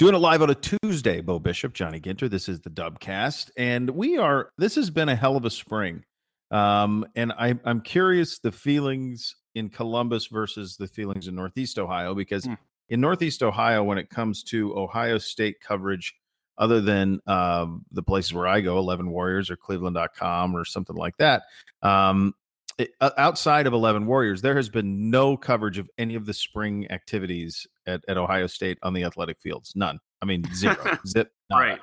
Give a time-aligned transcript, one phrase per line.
[0.00, 2.30] Doing it live on a Tuesday, Beau Bishop, Johnny Ginter.
[2.30, 4.48] This is the Dubcast, and we are.
[4.56, 6.04] This has been a hell of a spring,
[6.50, 12.14] um, and I, I'm curious the feelings in Columbus versus the feelings in Northeast Ohio
[12.14, 12.54] because Hmm.
[12.88, 16.14] in Northeast Ohio, when it comes to Ohio State coverage,
[16.56, 21.18] other than um, the places where I go, Eleven Warriors or Cleveland.com or something like
[21.18, 21.42] that,
[21.82, 22.32] um,
[22.80, 26.90] it- outside of 11 Warriors, there has been no coverage of any of the spring
[26.90, 29.72] activities at, at Ohio State on the athletic fields.
[29.76, 29.98] None.
[30.22, 30.76] I mean, zero.
[31.06, 31.30] Zip.
[31.50, 31.62] nada.
[31.64, 31.78] Right.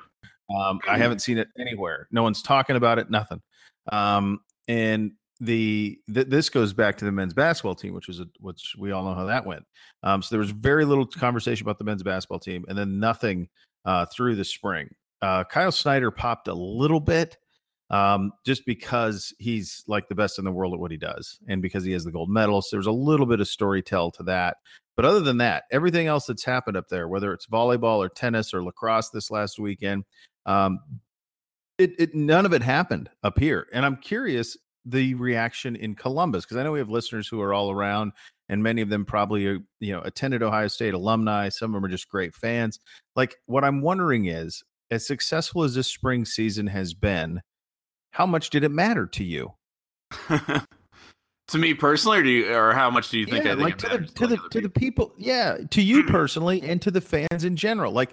[0.54, 2.08] Um, I haven't seen it anywhere.
[2.10, 3.10] No one's talking about it.
[3.10, 3.40] Nothing.
[3.92, 8.26] Um, and the th- this goes back to the men's basketball team, which was a,
[8.40, 9.64] which we all know how that went.
[10.02, 13.48] Um, so there was very little conversation about the men's basketball team, and then nothing
[13.84, 14.88] uh, through the spring.
[15.22, 17.36] Uh, Kyle Snyder popped a little bit,
[17.90, 21.62] um, just because he's like the best in the world at what he does, and
[21.62, 22.62] because he has the gold medal.
[22.62, 24.58] So there's a little bit of storytell to that.
[24.96, 28.52] But other than that, everything else that's happened up there, whether it's volleyball or tennis
[28.52, 30.04] or lacrosse this last weekend,
[30.44, 30.80] um,
[31.78, 33.68] it, it none of it happened up here.
[33.72, 37.54] And I'm curious the reaction in Columbus because I know we have listeners who are
[37.54, 38.12] all around,
[38.48, 41.48] and many of them probably are, you know attended Ohio State alumni.
[41.48, 42.80] Some of them are just great fans.
[43.14, 47.40] Like what I'm wondering is, as successful as this spring season has been,
[48.12, 49.52] how much did it matter to you?
[50.28, 53.44] to me personally, or do you, or how much do you think?
[53.44, 55.06] yeah, I think like it to the to the to the people?
[55.08, 55.14] people.
[55.18, 57.92] Yeah, to you personally and to the fans in general.
[57.92, 58.12] Like,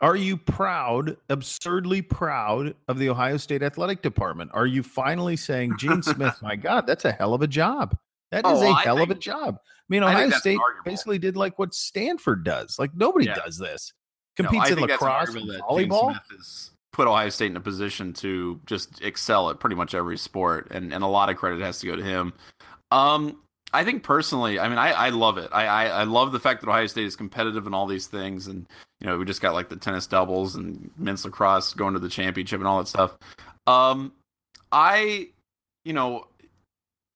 [0.00, 4.50] are you proud, absurdly proud of the Ohio State athletic department?
[4.52, 7.96] Are you finally saying, Gene Smith, my God, that's a hell of a job.
[8.32, 9.58] That oh, is Oh, a I hell of a job.
[9.62, 10.84] I mean, Ohio that's State arguable.
[10.90, 12.78] basically did like what Stanford does.
[12.78, 13.34] Like nobody Yeah.
[13.34, 13.92] does this.
[14.38, 16.14] No, Competes I in think lacrosse, and that Gene volleyball.
[16.30, 20.68] Has put Ohio State in a position to just excel at pretty much every sport,
[20.70, 22.32] and, and a lot of credit has to go to him.
[22.90, 23.38] Um,
[23.72, 25.48] I think personally, I mean, I, I love it.
[25.50, 28.46] I, I I love the fact that Ohio State is competitive in all these things,
[28.46, 28.66] and
[29.00, 32.08] you know we just got like the tennis doubles and men's lacrosse going to the
[32.08, 33.16] championship and all that stuff.
[33.66, 34.12] Um,
[34.70, 35.28] I,
[35.84, 36.26] you know,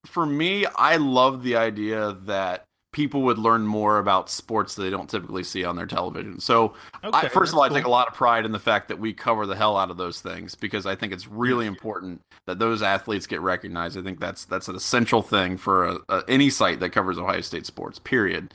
[0.06, 2.65] for me, I love the idea that
[2.96, 6.40] people would learn more about sports that they don't typically see on their television.
[6.40, 8.98] So I, first of all, I take a lot of pride in the fact that
[8.98, 12.58] we cover the hell out of those things because I think it's really important that
[12.58, 13.98] those athletes get recognized.
[13.98, 17.42] I think that's that's an essential thing for a, a, any site that covers Ohio
[17.42, 17.98] State sports.
[17.98, 18.54] Period.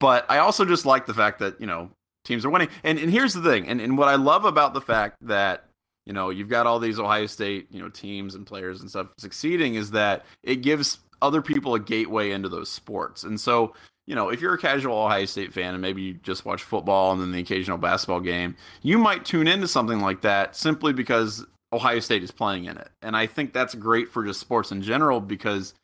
[0.00, 1.90] But I also just like the fact that you know
[2.24, 2.70] teams are winning.
[2.84, 3.68] And and here's the thing.
[3.68, 5.66] And and what I love about the fact that
[6.06, 9.08] you know you've got all these Ohio State you know teams and players and stuff
[9.18, 13.24] succeeding is that it gives other people a gateway into those sports.
[13.24, 13.74] And so
[14.06, 17.12] you know, if you're a casual Ohio State fan and maybe you just watch football
[17.12, 21.46] and then the occasional basketball game, you might tune into something like that simply because
[21.72, 22.90] Ohio State is playing in it.
[23.00, 25.74] And I think that's great for just sports in general because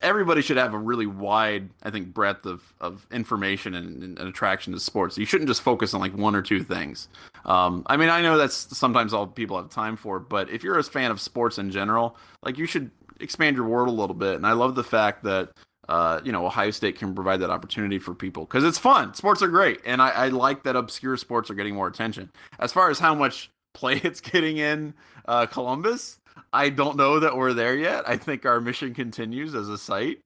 [0.00, 4.72] everybody should have a really wide, I think, breadth of, of information and, and attraction
[4.72, 5.18] to sports.
[5.18, 7.08] You shouldn't just focus on like one or two things.
[7.44, 10.78] Um, I mean, I know that's sometimes all people have time for, but if you're
[10.78, 14.36] a fan of sports in general, like you should expand your world a little bit.
[14.36, 15.50] And I love the fact that
[15.88, 19.12] uh, you know, Ohio State can provide that opportunity for people because it's fun.
[19.14, 22.30] Sports are great, and I, I like that obscure sports are getting more attention.
[22.60, 24.94] As far as how much play it's getting in
[25.26, 26.20] uh, Columbus,
[26.52, 28.08] I don't know that we're there yet.
[28.08, 30.18] I think our mission continues as a site,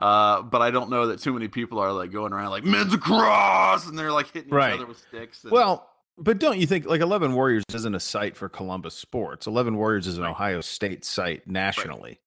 [0.00, 2.92] uh, but I don't know that too many people are like going around like men's
[2.92, 4.74] across and they're like hitting Right.
[4.74, 5.44] each other with sticks.
[5.44, 9.46] And, Well, but don't you think like Eleven Warriors isn't a site for Columbus sports?
[9.46, 12.18] Eleven Warriors is an Ohio State site nationally.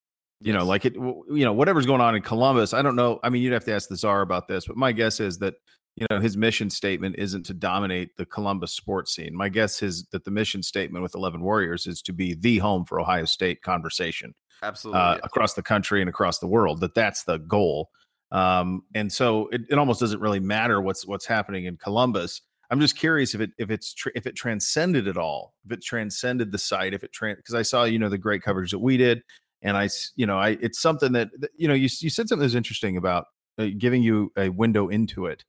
[0.42, 0.96] You know, like it.
[0.96, 2.74] You know, whatever's going on in Columbus.
[2.74, 3.20] I don't know.
[3.24, 5.56] I mean, you'd have to ask the czar about this, but my guess is that
[5.96, 9.36] you know his mission statement isn't to dominate the Columbus sports scene.
[9.36, 12.86] My guess is that the mission statement with Eleven Warriors is to be the home
[12.86, 15.02] for Ohio State conversation absolutely.
[15.02, 16.82] uh, across the country and across the world.
[16.82, 17.90] That that's the goal.
[18.32, 22.42] Um, and so it, it almost doesn't really matter what's what's happening in Columbus.
[22.72, 25.84] I'm just curious if it if it's tr- if it transcended at all, if it
[25.84, 28.80] transcended the site, if it trans because I saw you know the great coverage that
[28.80, 29.22] we did,
[29.66, 32.54] and I, you know I it's something that you know you you said something that's
[32.56, 33.26] interesting about
[33.58, 35.44] uh, giving you a window into it.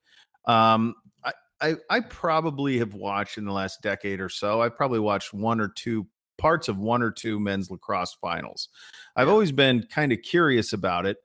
[0.47, 0.95] Um,
[1.25, 4.63] I, I I probably have watched in the last decade or so.
[4.63, 6.07] I probably watched one or two
[6.39, 8.69] parts of one or two men's lacrosse finals.
[9.17, 9.33] I've Yeah.
[9.33, 11.19] always been kind of curious about it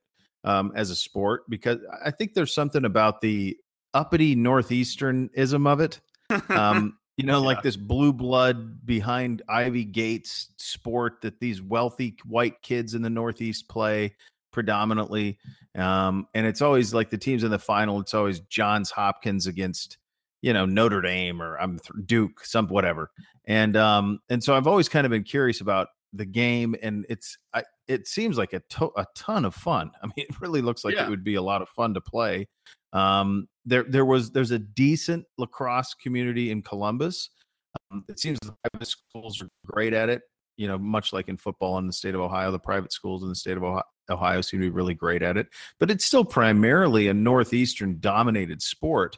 [0.44, 3.58] um, as a sport because I think there's something about the
[3.94, 6.00] uppity northeasternism of it.
[6.50, 12.62] Um, you know, like this blue blood behind Ivy Gates sport that these wealthy white
[12.62, 14.16] kids in the Northeast play
[14.52, 15.38] predominantly.
[15.78, 19.98] Um, and it's always like the teams in the final, it's always Johns Hopkins against,
[20.42, 23.12] you know, Notre Dame or I'm um, Duke, some whatever.
[23.46, 27.38] And um, and so I've always kind of been curious about the game, and it's
[27.54, 29.92] I, it seems like a to- a ton of fun.
[30.04, 31.06] I mean, it really looks like Yeah.
[31.08, 32.48] it would be a lot of fun to play.
[32.94, 37.30] Um, there there was there's a decent lacrosse community in Columbus.
[37.92, 40.24] Um, it seems the private schools are great at it.
[40.58, 43.30] You know, much like in football in the state of Ohio, the private schools in
[43.30, 45.48] the state of Ohio, Ohio seem to be really great at it.
[45.80, 49.18] But it's still primarily a northeastern dominated sport.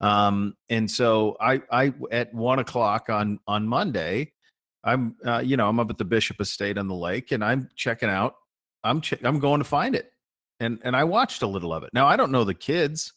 [0.00, 4.32] Um, and so I, I at one o'clock on on Monday,
[4.82, 7.68] I'm uh, you know I'm up at the Bishop Estate on the lake, and I'm
[7.76, 8.34] checking out.
[8.82, 10.12] I'm che- I'm going to find it,
[10.60, 11.90] and and I watched a little of it.
[11.92, 13.12] Now I don't know the kids.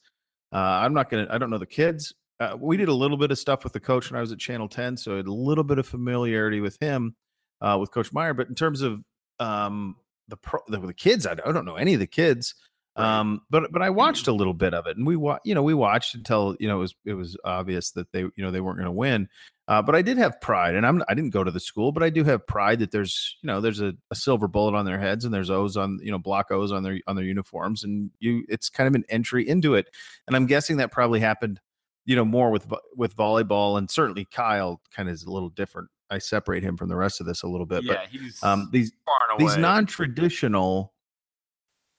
[0.54, 1.28] Uh, I'm not gonna.
[1.30, 2.14] I don't know the kids.
[2.40, 4.38] Uh, we did a little bit of stuff with the coach when I was at
[4.38, 7.16] Channel 10, so I had a little bit of familiarity with him,
[7.62, 8.36] uh, with Coach Meyer.
[8.36, 9.02] But in terms of
[9.40, 9.96] um,
[10.28, 12.54] the, pro, the the kids, I, I don't know any of the kids.
[12.96, 15.64] Um, but but I watched a little bit of it, and we wa- you know
[15.64, 18.62] we watched until you know it was it was obvious that they you know they
[18.62, 19.30] weren't going to win.
[19.68, 22.02] Uh, but I did have pride, and I'm I didn't go to the school, but
[22.02, 25.00] I do have pride that there's you know there's a, a silver bullet on their
[25.00, 28.10] heads, and there's O's on you know block O's on their on their uniforms, and
[28.20, 29.90] you it's kind of an entry into it.
[30.26, 31.60] And I'm guessing that probably happened,
[32.06, 32.66] you know, more with
[32.96, 35.90] with volleyball, and certainly Kyle kind of is a little different.
[36.10, 38.70] I separate him from the rest of this a little bit, Yeah, but he's um,
[38.72, 38.94] these
[39.38, 40.94] these non-traditional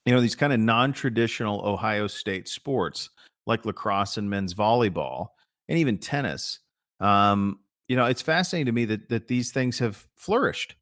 [0.06, 3.10] you know these kind of non-traditional ohio state sports
[3.46, 5.28] like lacrosse and men's volleyball
[5.68, 6.60] and even tennis
[7.00, 7.58] um,
[7.88, 10.74] you know it's fascinating to me that that these things have flourished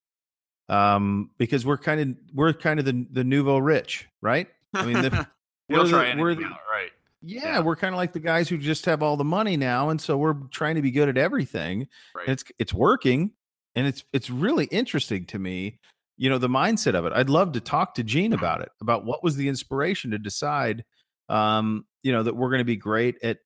[0.69, 4.95] um, because we're kind of we're kind of the the nouveau rich right i mean
[5.03, 5.27] the,
[5.69, 6.91] We'll we're try the- we're the- out, right?
[7.23, 7.61] yeah, Yeah.
[7.61, 10.17] we're kind of like the guys who just have all the money now and so
[10.17, 12.27] we're trying to be good at everything Right.
[12.29, 13.33] and it's it's working
[13.75, 15.79] and it's it's really interesting to me
[16.17, 19.05] you know the mindset of it i'd love to talk to gene about it about
[19.05, 20.85] what was the inspiration to decide
[21.29, 23.39] um you know that we're going to be great at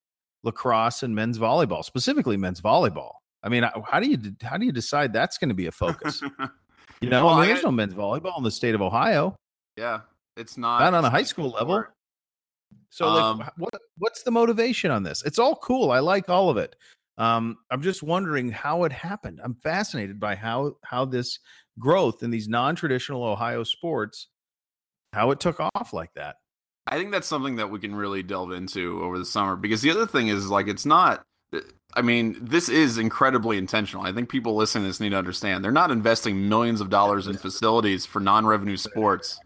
[0.43, 4.73] lacrosse and men's volleyball specifically men's volleyball i mean how do you how do you
[4.73, 6.23] decide that's going to be a focus
[7.01, 9.37] you know Well, I mean, there's no men's volleyball in the state of ohio
[9.77, 10.01] yeah,
[10.37, 11.63] it's not not on a high school sport.
[11.69, 11.85] level
[12.91, 15.23] so Um, wh- what what's the motivation on this?
[15.25, 15.91] It's all cool.
[15.91, 16.75] I like all of it.
[17.19, 19.41] Um, I'm just wondering how it happened.
[19.45, 21.39] I'm fascinated by how how this
[21.79, 24.29] growth in these non-traditional Ohio sports,
[25.13, 26.37] how it took off like that.
[26.91, 29.91] I think that's something that we can really delve into over the summer because the
[29.91, 31.23] other thing is like it's not
[31.95, 34.05] I mean, this is incredibly intentional.
[34.05, 35.65] I think people listening to this need to understand.
[35.65, 39.41] They're not investing millions of dollars in facilities for non-revenue sports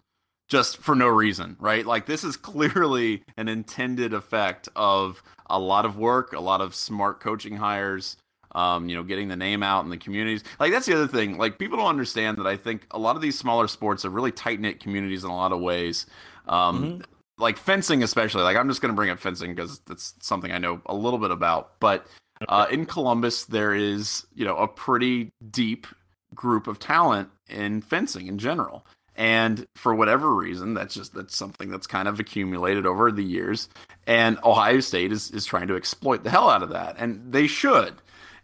[0.48, 1.86] just for no reason, right?
[1.86, 6.74] Like this is clearly an intended effect of a lot of work, a lot of
[6.74, 8.18] smart coaching hires,
[8.54, 10.44] um, you know, getting the name out in the communities.
[10.60, 11.38] Like that's the other thing.
[11.38, 14.32] Like people don't understand that I think a lot of these smaller sports are really
[14.32, 16.06] tight knit communities in a lot of ways.
[16.46, 17.02] Um,
[17.38, 18.42] Like fencing, especially.
[18.42, 21.18] Like I'm just going to bring up fencing because that's something I know a little
[21.18, 21.80] bit about.
[21.80, 22.06] But
[22.48, 25.86] uh, in Columbus, there is you know a pretty deep
[26.34, 28.86] group of talent in fencing in general.
[29.16, 33.68] And for whatever reason, that's just that's something that's kind of accumulated over the years.
[34.06, 37.46] And Ohio State is is trying to exploit the hell out of that, and they
[37.46, 37.94] should.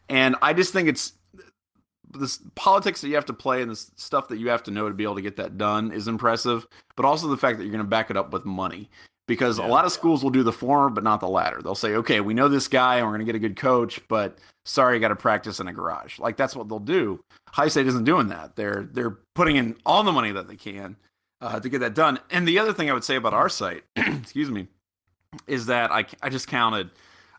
[0.08, 1.12] And I just think it's
[2.12, 4.88] this politics that you have to play and the stuff that you have to know
[4.88, 6.66] to be able to get that done is impressive.
[6.96, 8.90] But also the fact that you're going to back it up with money,
[9.26, 11.62] because a lot of schools will do the former but not the latter.
[11.62, 14.00] They'll say, okay, we know this guy and we're going to get a good coach,
[14.08, 16.18] but sorry, you got to practice in a garage.
[16.18, 17.20] Like that's what they'll do.
[17.48, 18.56] High State isn't doing that.
[18.56, 20.96] They're they're putting in all the money that they can
[21.40, 22.18] uh, to get that done.
[22.30, 24.66] And the other thing I would say about our site, excuse me,
[25.46, 26.90] is that I I just counted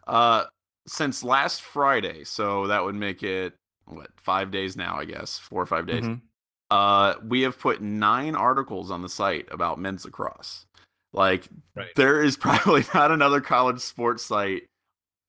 [0.08, 0.46] uh,
[0.88, 3.54] since last Friday, so that would make it
[3.92, 6.04] what five days now, I guess, four or five days.
[6.04, 6.22] Mhm.
[6.70, 10.66] Uh, we have put nine articles on the site about men's lacrosse.
[11.14, 11.90] Like Right.
[11.96, 14.64] there is probably not another college sports site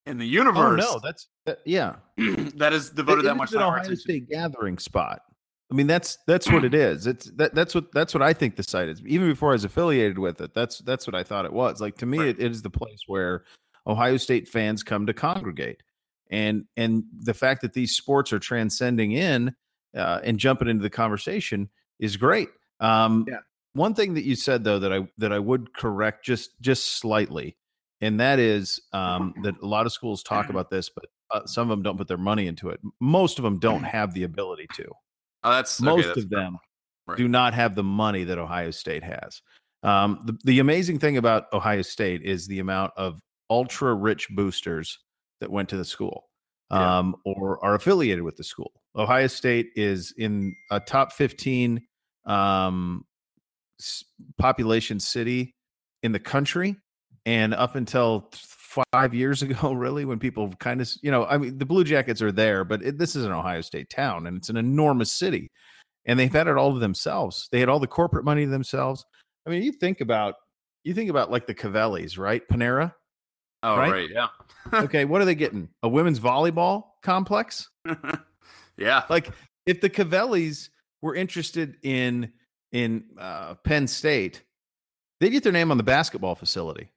[0.07, 1.97] in the Oh universe no, that's that, yeah.
[2.57, 3.97] that is devoted It- that it much an Ohio attention.
[3.97, 5.23] State gathering spot.
[5.71, 7.07] I mean, that's that's what it is.
[7.07, 9.01] It's that that's what that's what I think the site is.
[9.07, 11.81] Even before I was affiliated with it, that's that's what I thought it was.
[11.81, 12.29] Like to me, Right.
[12.29, 13.45] it, it is the place where
[13.87, 15.83] Ohio State fans come to congregate,
[16.33, 19.55] and and the fact that these sports are transcending in
[19.97, 21.69] uh, and jumping into the conversation
[22.01, 22.49] is great.
[22.81, 23.39] Um, Yeah.
[23.75, 27.57] One thing that you said though that I that I would correct just just slightly,
[28.01, 31.71] and that is um, that a lot of schools talk about this, but uh, some
[31.71, 32.81] of them don't put their money into it.
[33.01, 34.87] Most of them don't have the ability to.
[35.45, 36.59] Oh, that's okay, Most that's of them
[37.07, 37.19] Right.
[37.19, 39.43] do not have the money that Ohio State has.
[39.83, 43.19] Um, the, the amazing thing about Ohio State is the amount of
[43.51, 45.01] ultra rich boosters
[45.43, 46.29] that went to the school
[46.71, 46.99] Yeah.
[46.99, 48.73] um, or are affiliated with the school.
[48.97, 51.83] Ohio State is in a top 15
[52.27, 53.05] um,
[54.39, 55.55] population city
[56.03, 56.77] in the country.
[57.27, 58.31] And up until
[58.93, 62.23] five years ago, really, when people kind of, you know, I mean, the Blue Jackets
[62.23, 65.51] are there, but it, this is an Ohio State town and it's an enormous city.
[66.07, 67.49] And they've had it all to themselves.
[67.53, 69.05] They had all the corporate money to themselves.
[69.47, 70.35] I mean, you think about,
[70.85, 72.43] you think about like the Covellis, right?
[72.51, 72.93] Panera.
[73.63, 73.93] Oh Right?
[73.93, 74.29] right, yeah,
[74.83, 75.69] Okay, what are they getting?
[75.83, 77.69] A women's volleyball complex?
[78.77, 79.31] yeah, Like
[79.67, 80.69] if the Covellis
[81.01, 82.33] were interested in
[82.73, 84.43] in uh, Penn State,
[85.21, 86.91] they get their name on the basketball facility.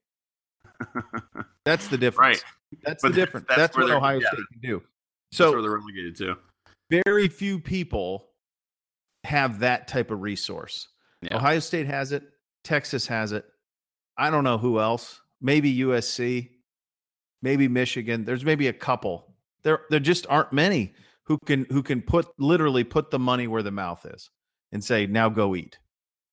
[1.66, 2.44] That's the difference.
[2.44, 2.82] right.
[2.84, 3.46] That's But the that's- difference.
[3.56, 4.28] that's what Ohio yeah.
[4.28, 4.82] State can do.
[5.32, 6.36] That's where So they're relegated to.
[6.92, 8.28] very few people
[9.24, 10.88] have that type of resource.
[11.22, 11.38] Yeah.
[11.38, 12.24] Ohio State has it.
[12.64, 13.46] Texas has it.
[14.18, 15.22] I don't know who else.
[15.42, 16.50] Maybe USC.
[17.46, 18.26] Maybe Michigan.
[18.26, 19.36] There's maybe a couple.
[19.62, 23.62] There, there just aren't many who can who can put literally put the money where
[23.62, 24.32] the mouth is
[24.72, 25.78] and say, now go eat.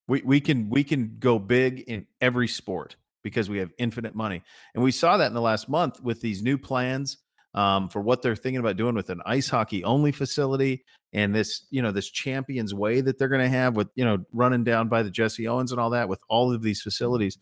[0.08, 4.42] We we can we can go big in every sport because we have infinite money.
[4.74, 7.18] And we saw that in the last month with these new plans
[7.52, 11.66] um, for what they're thinking about doing with an ice hockey only facility and this,
[11.68, 14.88] you know, this champions way that they're going to have with, you know, running down
[14.88, 17.36] by the Jesse Owens and all that with all of these facilities.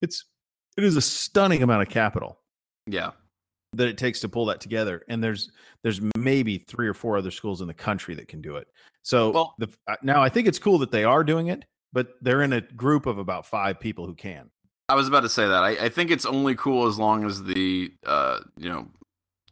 [0.00, 0.24] It's
[0.76, 2.38] it is a stunning amount of capital
[2.86, 3.10] Yeah,
[3.72, 5.50] that it takes to pull that together and there's
[5.82, 8.68] there's maybe three or four other schools in the country that can do it
[9.02, 9.68] so Well- the,
[10.02, 13.06] now i think it's cool that they are doing it but they're in a group
[13.06, 14.50] of about five people who can
[14.88, 15.64] I was about to say that.
[15.64, 18.86] I, I think it's only cool as long as the uh, you know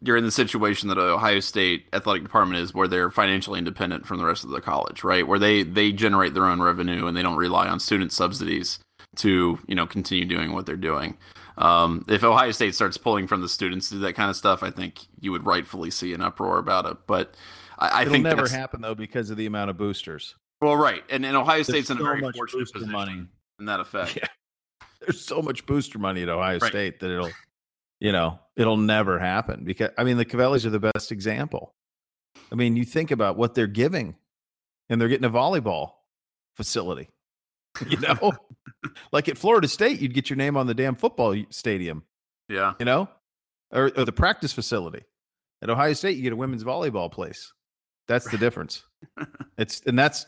[0.01, 4.19] you're in the situation that Ohio State athletic department is, where they're financially independent from
[4.19, 5.27] the rest of the college, right?
[5.27, 8.79] Where they they generate their own revenue and they don't rely on student subsidies
[9.17, 11.19] to you know continue doing what they're doing.
[11.57, 14.63] Um, if Ohio State starts pulling from the students to do that kind of stuff,
[14.63, 16.97] I think you would rightfully see an uproar about it.
[17.07, 17.35] But
[17.79, 21.03] I, I it'll think never happen though because of the amount of boosters well, right,
[21.11, 23.27] and, and Ohio There's State's in a so very fortunate position money.
[23.59, 24.17] in that effect.
[24.23, 24.29] Yeah.
[25.01, 26.71] there's so much booster money at ohio Right.
[26.71, 27.31] state that it'll
[28.01, 31.75] you know it'll never happen because i mean the covellis are the best example
[32.51, 34.15] i mean you think about what they're giving
[34.89, 35.93] and they're getting a volleyball
[36.57, 37.11] facility
[37.89, 38.33] you know
[39.13, 42.03] like at florida state you'd get your name on the damn football stadium
[42.49, 42.75] Yeah.
[42.79, 43.09] you know,
[43.73, 45.03] or, or the practice facility.
[45.63, 47.53] At Ohio State, you get a women's volleyball place.
[48.07, 48.83] That's the difference.
[49.57, 50.27] It's and that's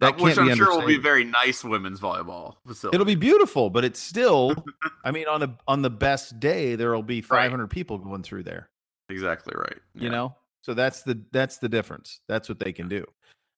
[0.00, 2.94] that Uh, which can't I'm be sure will be very nice women's volleyball facility.
[2.96, 4.54] It'll be beautiful, but it's still.
[5.04, 8.44] I mean, on a on the best day, there will be 500 people going through
[8.44, 8.70] there.
[9.10, 9.78] exactly right.
[9.94, 12.20] You know, so that's the that's the difference.
[12.28, 13.04] That's what they can do.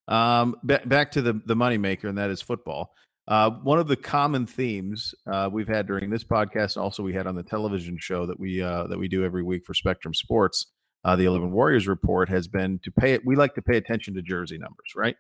[0.09, 2.95] Um, ba- back to the the moneymaker, and that is football.
[3.33, 7.15] Uh, one of the common themes uh, we've had during this podcast, and also we
[7.15, 10.13] had on the television show that we uh, that we do every week for Spectrum
[10.13, 10.67] Sports,
[11.07, 13.23] uh, the Eleven Warriors report, has been to pay it.
[13.25, 15.17] We like to pay attention to jersey numbers, right?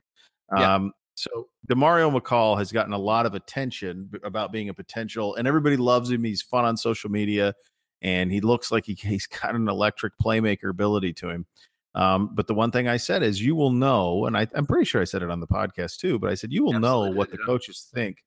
[0.55, 0.75] Yeah.
[0.75, 5.49] Um, so Demario McCall has gotten a lot of attention about being a potential, and
[5.49, 6.23] everybody loves him.
[6.23, 7.55] He's fun on social media,
[8.03, 11.47] and he looks like he, he's got an electric playmaker ability to him.
[11.95, 14.87] Um, but the one thing I said is, you will know, and I, I'm pretty
[14.87, 16.19] sure I said it on the podcast too.
[16.19, 18.19] But I said you will know what the coaches think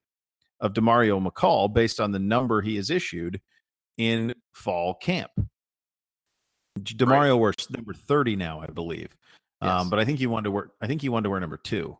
[0.59, 3.41] of Demario McCall based on the number he has issued
[3.97, 5.31] in fall camp.
[6.79, 9.09] Demario wears number 30 now, I believe.
[9.61, 9.71] Yes.
[9.71, 10.71] Um, but I think he wanted to wear.
[10.81, 11.97] I think he wanted to wear number two.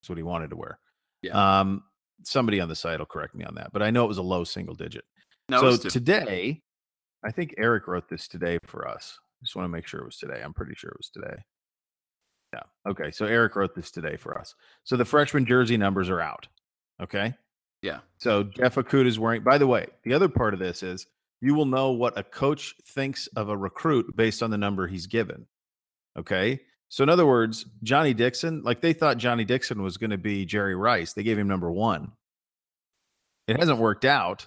[0.00, 0.78] That's what he wanted to wear.
[1.22, 1.60] Yeah.
[1.60, 1.84] Um,
[2.24, 4.22] somebody on the site will correct me on that, but I know it was a
[4.22, 5.04] low single digit.
[5.48, 6.60] No, so today,
[7.24, 9.18] I think Eric wrote this today for us.
[9.42, 10.40] Just want to make sure it was today.
[10.42, 11.42] I'm pretty sure it was today.
[12.54, 12.62] Yeah.
[12.88, 13.10] Okay.
[13.10, 14.54] So Eric wrote this today for us.
[14.84, 16.46] So the freshman jersey numbers are out.
[17.02, 17.34] Okay.
[17.82, 18.00] yeah.
[18.18, 19.42] So Jeff Okudah is wearing.
[19.42, 21.06] By the way, the other part of this is
[21.40, 25.06] you will know what a coach thinks of a recruit based on the number he's
[25.06, 25.46] given.
[26.16, 26.60] Okay.
[26.88, 30.44] So in other words, Johnny Dixon, like they thought Johnny Dixon was going to be
[30.44, 31.14] Jerry Rice.
[31.14, 32.12] They gave him number one.
[33.48, 34.46] It hasn't worked out,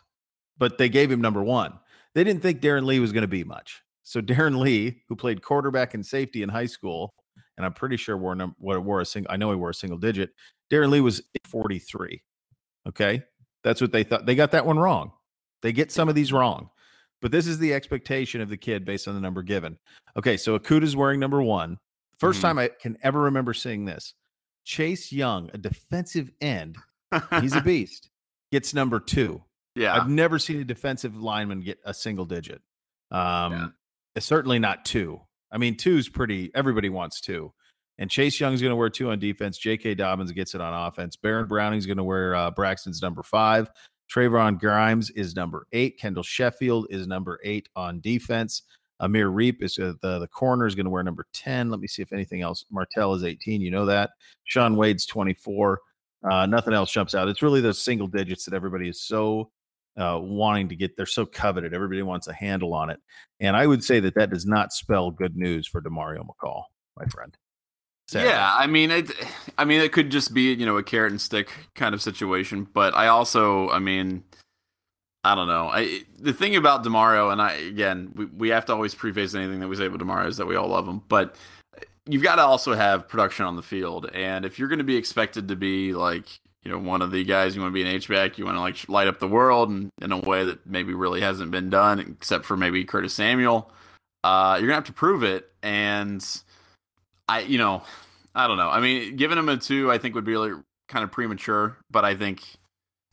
[0.58, 1.74] but they gave him number one.
[2.14, 3.82] They didn't think Darron Lee was going to be much.
[4.08, 7.14] So Darron Lee, who played quarterback and safety in high school,
[7.58, 9.32] and I'm pretty sure wore num- what it wore a single.
[9.32, 10.30] I know he wore a single digit.
[10.72, 12.22] Darron Lee was 43.
[12.88, 13.24] Okay.
[13.64, 14.26] That's what they thought.
[14.26, 15.12] They got that one wrong.
[15.64, 16.70] They get some of these wrong.
[17.22, 19.78] But this is the expectation of the kid based on the number given.
[20.16, 20.38] Okay.
[20.38, 21.80] So Okudah's wearing number one.
[22.22, 22.42] 1st Mhm.
[22.42, 24.14] time I can ever remember seeing this.
[24.66, 26.78] Chase Young, a defensive end,
[27.42, 28.10] he's a beast,
[28.52, 29.44] gets number two.
[29.76, 29.94] yeah.
[29.96, 32.62] I've never seen a defensive lineman get a single digit.
[33.12, 33.68] Um, Yeah.
[34.16, 35.20] It's certainly not two.
[35.52, 36.52] I mean, two's pretty.
[36.56, 37.54] Everybody wants two.
[37.98, 39.58] And Chase Young's going to wear two on defense.
[39.58, 39.96] J.K.
[39.96, 41.16] Dobbins gets it on offense.
[41.16, 43.70] Baron Browning's going to wear uh, Braxton's number five.
[44.14, 45.98] Trevon Grimes is number eight.
[45.98, 48.64] Kendall Sheffield is number eight on defense.
[49.00, 51.70] Amir Riep is uh, the the corner is going to wear number ten.
[51.70, 52.66] Let me see if anything else.
[52.72, 53.62] Martell is eighteen.
[53.62, 54.12] You know that.
[54.46, 55.80] Shaun Wade's twenty four.
[56.30, 57.28] Uh, nothing else jumps out.
[57.28, 59.52] It's really those single digits that everybody is so
[59.98, 60.98] uh, wanting to get.
[60.98, 61.74] They're so coveted.
[61.74, 63.00] Everybody wants a handle on it,
[63.40, 66.64] and I would say that that does not spell good news for Demario McCall,
[66.98, 67.36] my friend.
[68.08, 68.30] Sadly.
[68.30, 69.12] Yeah, I mean, it.
[69.58, 72.68] I mean, it could just be you know a carrot and stick kind of situation,
[72.74, 74.24] but I also, I mean,
[75.24, 75.70] I don't know.
[75.70, 79.60] I the thing about Demario, and I again, we, we have to always preface anything
[79.60, 81.36] that we say about Demario is that we all love him, but
[82.08, 84.96] you've got to also have production on the field, and if you're going to be
[84.96, 86.28] expected to be like
[86.66, 88.58] you know one of the guys, you want to be an H back, you want
[88.58, 91.70] to like light up the world, and in a way that maybe really hasn't been
[91.70, 93.72] done, except for maybe Curtis Samuel,
[94.24, 96.26] uh, you're gonna have to prove it, and
[97.30, 97.84] I, you know,
[98.34, 98.70] I don't know.
[98.70, 100.54] I mean, giving him a two, I think would be really
[100.88, 102.44] kind of premature, but I think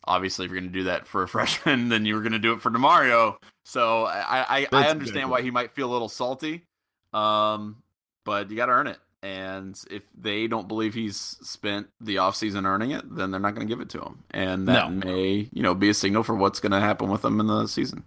[0.05, 2.39] obviously if you're going to do that for a freshman, then you were going to
[2.39, 3.37] do it for Demario.
[3.65, 6.65] So I I, I understand why he might feel a little salty,
[7.13, 7.83] um,
[8.25, 8.99] but you got to earn it.
[9.23, 13.67] And if they don't believe he's spent the offseason earning it, then they're not going
[13.67, 14.25] to give it to him.
[14.33, 15.07] And that no.
[15.07, 17.67] may, you know, be a signal for what's going to happen with him in the
[17.69, 18.02] season.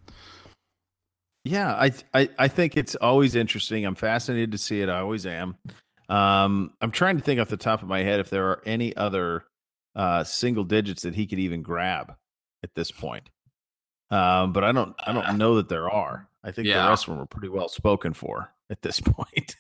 [1.46, 3.86] Yeah, I, I I think it's always interesting.
[3.86, 4.90] I'm fascinated to see it.
[4.90, 5.56] I always am.
[6.10, 8.96] Um, I'm trying to think off the top of my head if there are any
[8.96, 9.46] other
[9.96, 12.16] uh, single digits that he could even grab
[12.64, 13.30] at this point.
[14.10, 16.28] Um, but I don't I don't uh, know that there are.
[16.44, 16.84] I think yeah.
[16.84, 19.56] the rest of them are pretty well spoken for at this point.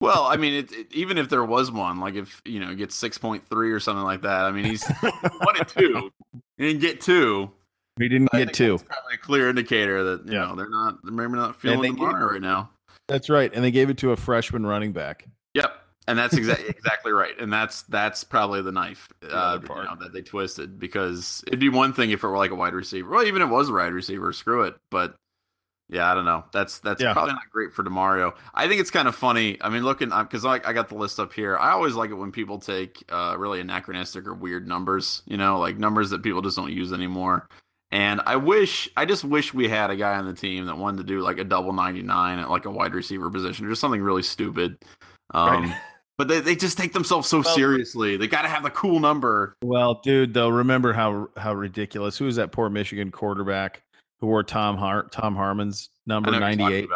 [0.00, 2.94] Well, I mean, it, it, even if there was one, like if you know, gets
[2.94, 4.44] six point three or something like that.
[4.44, 6.12] I mean, he's one and two.
[6.58, 7.50] He didn't get two.
[7.98, 8.78] He didn't get two.
[8.78, 10.46] probably a clear indicator that you yeah.
[10.46, 12.70] know they're not they're maybe not feeling the burner right now.
[13.08, 15.26] That's right, and they gave it to a freshman running back.
[15.54, 15.72] Yep,
[16.08, 19.96] and that's exactly exactly right, and that's that's probably the knife uh, the you know,
[20.00, 23.08] that they twisted because it'd be one thing if it were like a wide receiver.
[23.08, 24.74] Well, even if it was a wide receiver, screw it.
[24.90, 25.16] But
[25.88, 26.44] yeah, I don't know.
[26.52, 27.12] That's that's yeah.
[27.12, 28.34] probably not great for Demario.
[28.54, 29.56] I think it's kind of funny.
[29.60, 31.56] I mean, looking because I, I got the list up here.
[31.56, 35.22] I always like it when people take uh, really anachronistic or weird numbers.
[35.26, 37.48] You know, like numbers that people just don't use anymore.
[37.92, 40.98] And I wish, I just wish we had a guy on the team that wanted
[40.98, 44.02] to do like a double 99 at like a wide receiver position or just something
[44.02, 44.76] really stupid.
[45.32, 45.80] Um, right.
[46.18, 48.16] But they, they just take themselves so well, seriously.
[48.16, 49.54] They got to have the cool number.
[49.62, 52.16] Well, dude, though, remember how how ridiculous?
[52.16, 53.82] Who was that poor Michigan quarterback
[54.20, 56.88] who wore Tom Har- Tom Harmon's number ninety eight?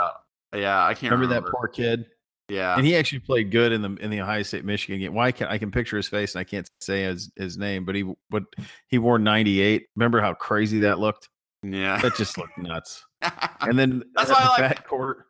[0.55, 2.07] Yeah, I can't remember, remember, that poor kid.
[2.49, 5.15] Yeah, and he actually played good in the in the Ohio State Michigan game.
[5.15, 7.95] Why can I can picture his face and I can't say his his name, but
[7.95, 8.45] he but
[8.89, 9.87] he wore ninety eight.
[9.95, 11.29] Remember how crazy that looked?
[11.63, 13.05] Yeah, that just looked nuts.
[13.61, 15.27] and then that's why I like fat quarter.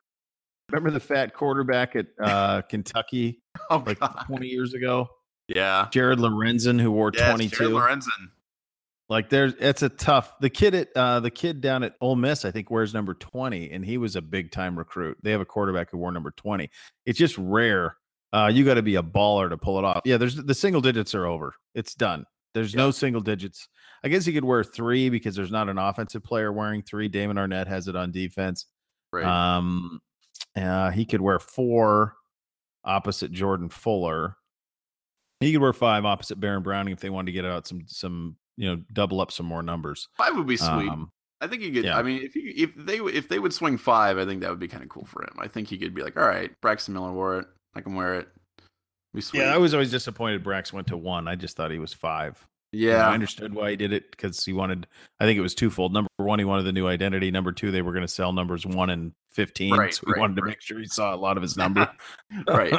[0.71, 4.25] Remember the fat quarterback at uh, Kentucky oh, like God.
[4.27, 5.09] 20 years ago?
[5.49, 5.89] Yeah.
[5.91, 7.57] Jared Lorenzen who wore yes, 22.
[7.57, 8.31] Jared Lorenzen.
[9.11, 12.45] Like there's it's a tough the kid at uh the kid down at Ole Miss,
[12.45, 15.19] I think wears number 20, and he was a big time recruit.
[15.21, 16.71] They have a quarterback who wore number 20.
[17.07, 17.97] It's just rare.
[18.33, 20.03] Uh you gotta be a baller to pull it off.
[20.05, 21.55] Yeah, there's the single digits are over.
[21.75, 22.25] It's done.
[22.55, 23.69] There's no single digits.
[24.05, 27.09] I guess he could wear three because there's not an offensive player wearing three.
[27.09, 28.67] Damon Arnette has it on defense.
[29.13, 29.25] Right.
[29.25, 30.01] Um
[30.57, 32.15] uh, he could wear four
[32.85, 34.37] opposite Jordan Fuller.
[35.41, 38.37] He could wear five opposite Baron Browning if they wanted to get out some some
[38.57, 40.09] you know double up some more numbers.
[40.17, 40.89] Five would be sweet.
[40.89, 41.11] Um,
[41.41, 41.85] I think he could.
[41.85, 41.97] Yeah.
[41.97, 44.59] I mean, if he, if they if they would swing five, I think that would
[44.59, 45.35] be kind of cool for him.
[45.39, 47.47] I think he could be like, all right, Braxton Miller wore it.
[47.75, 48.29] I can wear it.
[49.15, 49.41] Be sweet.
[49.41, 51.27] Yeah, I was always disappointed Brax went to one.
[51.27, 52.47] I just thought he was five.
[52.73, 54.87] Yeah, I understood why he did it because he wanted.
[55.19, 55.93] I think it was twofold.
[55.93, 57.31] Number one, he wanted the new identity.
[57.33, 60.21] Number two, they were going to sell numbers one and fifteen, right, so he right,
[60.21, 61.91] wanted to make sure he saw a lot of his number.
[62.47, 62.73] right.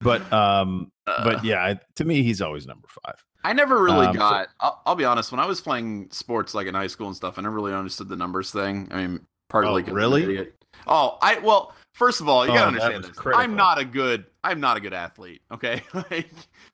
[0.00, 3.24] But um, uh, but yeah, to me, he's always number five.
[3.44, 4.46] I never really um, got.
[4.46, 5.30] So, I'll, I'll, be honest.
[5.30, 8.08] When I was playing sports, like in high school and stuff, I never really understood
[8.08, 8.88] the numbers thing.
[8.90, 10.48] I mean, partly oh, really.
[10.86, 11.74] Oh, I well.
[11.94, 13.12] First of all, you oh, gotta understand this.
[13.12, 13.42] Critical.
[13.42, 14.26] I'm not a good.
[14.44, 15.40] I'm not a good athlete.
[15.50, 16.28] Okay, like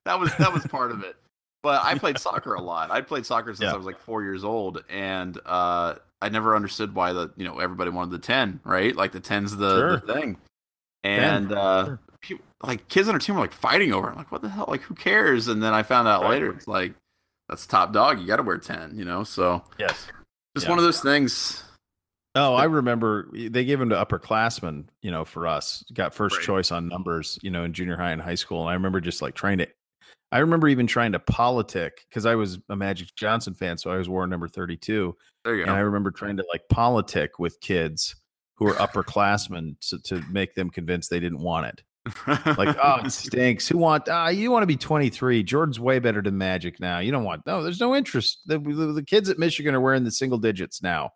[0.05, 1.15] that was that was part of it.
[1.63, 2.91] But I played soccer a lot.
[2.91, 3.73] I played soccer since yeah.
[3.73, 7.61] I was like four years old, and uh, I never understood why the you know
[7.61, 8.97] everybody wanted the ten, right?
[8.97, 9.97] Like the ten's the, sure.
[9.99, 10.39] the thing,
[11.05, 12.01] and uh, sure.
[12.23, 14.09] People, like kids on our team were like fighting over.
[14.09, 14.13] it.
[14.13, 14.67] I'm like, what the hell?
[14.69, 15.49] Like, who cares?
[15.49, 16.31] And then I found out right.
[16.31, 16.95] later, it's like
[17.49, 18.21] that's top dog.
[18.21, 19.25] You got to wear ten, you know.
[19.25, 20.07] So yes,
[20.57, 20.71] just yeah.
[20.71, 21.63] one of those things.
[22.35, 25.85] Oh, I remember they gave them to upperclassmen, you know, for us.
[25.93, 26.45] Got first right.
[26.47, 28.63] choice on numbers, you know, in junior high and high school.
[28.63, 29.69] And I remember just like trying to
[30.33, 33.97] I remember even trying to politic because I was a Magic Johnson fan, so I
[33.97, 35.15] was wearing number 32.
[35.45, 35.71] There you go.
[35.71, 38.17] And I remember trying to like politic with kids
[38.57, 41.83] who were upperclassmen to, to make them convinced they didn't want it.
[42.27, 43.69] Like, oh, it stinks.
[43.69, 44.09] Who want?
[44.09, 45.43] Ah, you want to be 23.
[45.43, 46.99] Jordan's way better than Magic now.
[46.99, 47.47] You don't want.
[47.47, 48.41] No, there's no interest.
[48.47, 51.11] The, the, the kids at Michigan are wearing the single digits now.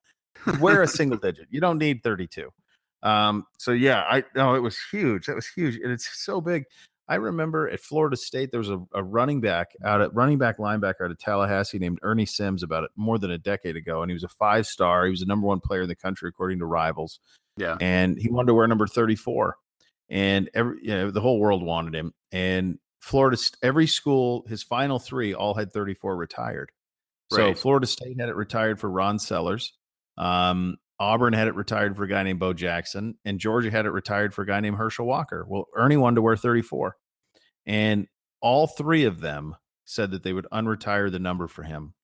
[0.60, 1.48] Wear a single digit.
[1.50, 2.50] You don't need 32.
[3.02, 3.46] Um.
[3.58, 5.26] So yeah, I no, it was huge.
[5.26, 6.64] That was huge, and it's so big.
[7.08, 10.58] I remember at Florida State there was a, a, running back out at running back
[10.58, 14.10] linebacker out of Tallahassee named Ernie Sims about it more than a decade ago, and
[14.10, 15.04] he was a five star.
[15.04, 17.20] He was the number one player in the country according to Rivals.
[17.56, 19.56] Yeah, and he wanted to wear number thirty four,
[20.08, 22.12] and every you know the whole world wanted him.
[22.32, 26.72] And Florida, every school, his final three all had thirty four retired.
[27.32, 27.54] So.
[27.54, 29.72] Florida State had it retired for Ron Sellers.
[30.16, 33.90] Um, Auburn had it retired for a guy named Bo Jackson, and Georgia had it
[33.90, 35.44] retired for a guy named Herschel Walker.
[35.48, 36.96] Well, Ernie wanted to wear 34.
[37.66, 38.06] And
[38.40, 41.94] all three of them said that they would unretire the number for him.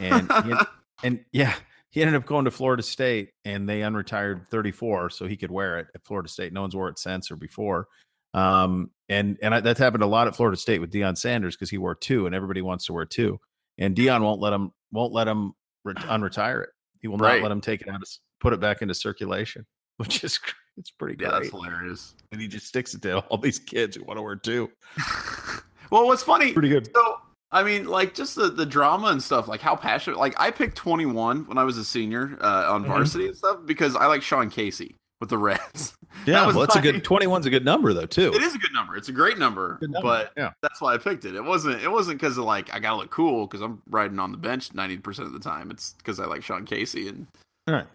[0.00, 0.30] And
[1.02, 1.54] and yeah,
[1.92, 5.78] he ended up going to Florida State and they unretired 34 so he could wear
[5.78, 6.52] it at Florida State.
[6.52, 7.86] No one's wore it since or before.
[8.34, 11.68] Um, and and I, that's happened a lot at Florida State with Deion Sanders because
[11.70, 13.38] he wore two and everybody wants to wear two.
[13.78, 15.52] And Deion won't let him won't let him
[15.84, 16.70] re- unretire it.
[17.00, 17.36] He will Right.
[17.36, 18.08] not let him take it out, of,
[18.40, 19.66] put it back into circulation,
[19.98, 20.40] which is
[20.78, 22.14] it's pretty Yeah, that's hilarious.
[22.32, 24.70] and he just sticks it to all these kids who want to wear two.
[25.90, 26.52] well, what's funny?
[26.54, 26.88] Pretty good.
[26.94, 27.16] So,
[27.52, 30.18] I mean, like just the, the drama and stuff, like how passionate.
[30.18, 32.88] Like I picked 21 when I was a senior uh, on Mhm.
[32.88, 35.94] varsity and stuff because I like Sean Casey with the Reds.
[36.26, 38.32] Yeah, was well, it's a good 21's a good number though too.
[38.34, 38.96] It is a good number.
[38.96, 40.50] It's a great number, number, but yeah.
[40.60, 41.34] that's why I picked it.
[41.34, 41.82] It wasn't.
[41.82, 44.74] It wasn't because of like I gotta look cool because I'm riding on the bench
[44.74, 45.70] 90 percent of the time.
[45.70, 47.26] It's because I like Sean Casey and
[47.66, 47.86] All right.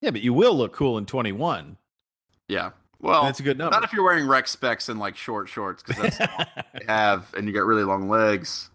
[0.00, 1.76] Yeah, but you will look cool in 21.
[2.48, 2.70] yeah.
[3.00, 3.72] Well, That's a good number.
[3.72, 6.46] not if you're wearing rec specs and like short shorts because that's all
[6.86, 8.70] have, and you got really long legs.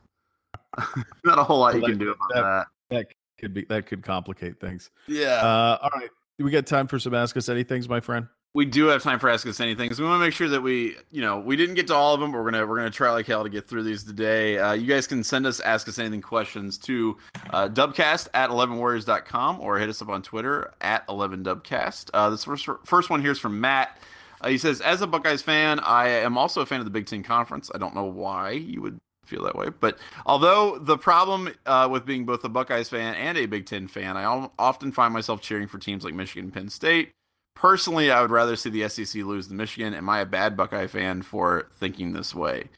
[1.24, 2.68] not a whole lot you Well, can do about that- that.
[2.90, 3.06] that
[3.40, 4.90] could be that could complicate things.
[5.08, 5.28] Yeah.
[5.42, 6.10] Uh, all right.
[6.38, 8.28] Do we got time for some ask us anythings, my friend?
[8.54, 10.60] we do have time for ask us anything because we want to make sure that
[10.62, 12.90] we you know we didn't get to all of them but we're gonna we're gonna
[12.90, 15.88] try like hell to get through these today uh, you guys can send us ask
[15.88, 17.16] us anything questions to
[17.52, 22.68] uh, dubcast at 11warriors.com or hit us up on twitter at 11dubcast uh, this first,
[22.84, 23.98] first one here is from matt
[24.42, 27.06] uh, he says as a buckeyes fan i am also a fan of the big
[27.06, 31.50] ten conference i don't know why you would feel that way but although the problem
[31.66, 34.92] uh, with being both a buckeyes fan and a big ten fan i al- often
[34.92, 37.12] find myself cheering for teams like michigan and penn state
[37.54, 39.94] Personally, I would rather see the SEC lose than Michigan.
[39.94, 42.70] Am I a bad Buckeye fan for thinking this way?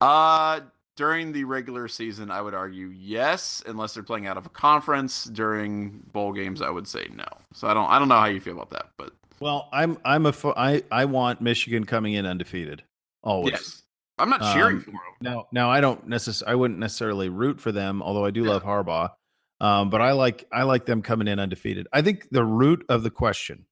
[0.00, 0.60] Uh
[0.96, 5.24] during the regular season, I would argue yes, unless they're playing out of a conference.
[5.24, 7.24] During bowl games, I would say no.
[7.52, 10.26] So I don't I don't know how you feel about that, but Well, I'm I'm
[10.26, 12.82] a I I want Michigan coming in undefeated.
[13.22, 13.52] Always.
[13.52, 13.81] yes,
[14.22, 15.00] I'm not cheering Um, for them.
[15.20, 18.50] Now, now I don't necessarily I wouldn't necessarily root for them, although I do Yeah.
[18.50, 19.10] love Harbaugh.
[19.60, 21.86] Um, but I like I like them coming in undefeated.
[21.92, 23.66] I think the root of the question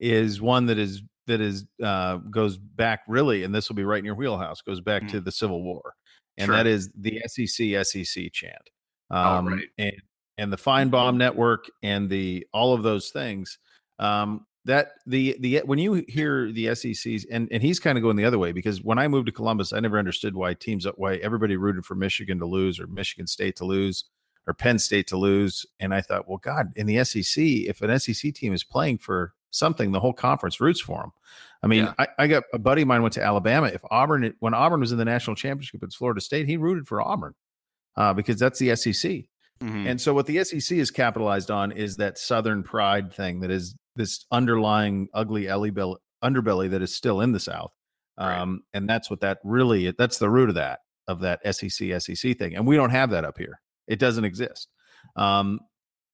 [0.00, 3.98] is one that is that is uh, goes back really, and this will be right
[4.00, 4.60] in your wheelhouse.
[4.62, 5.94] Goes back to the Civil War,
[6.38, 6.56] and Sure.
[6.56, 8.70] that is the SEC SEC chant.
[9.10, 9.68] Oh, Um, right.
[9.78, 9.92] and
[10.38, 13.58] and the Finebaum network and the all of those things.
[14.00, 18.16] Um, that the the when you hear the SECs and and he's kind of going
[18.16, 21.16] the other way because when I moved to Columbus, I never understood why teams why
[21.16, 24.04] everybody rooted for Michigan to lose or Michigan State to lose
[24.46, 25.66] or Penn State to lose.
[25.80, 29.34] And I thought, well, God, in the SEC, if an SEC team is playing for
[29.50, 31.12] something, the whole conference roots for them.
[31.62, 31.94] I mean, Yeah.
[31.98, 33.66] I, I got a buddy of mine went to Alabama.
[33.68, 37.00] If Auburn, when Auburn was in the national championship against Florida State, he rooted for
[37.00, 37.34] Auburn
[37.96, 39.26] uh, because that's the SEC.
[39.62, 39.86] Mhm.
[39.86, 43.76] And so what the SEC is capitalized on is that Southern pride thing that is
[43.96, 47.72] this underlying ugly elly bill, underbelly that is still in the South.
[48.18, 48.38] Right.
[48.38, 52.38] Um, and that's what that really that's the root of that of that SEC SEC
[52.38, 52.54] thing.
[52.56, 53.60] And we don't have that up here.
[53.88, 54.68] It doesn't exist.
[55.16, 55.60] Um,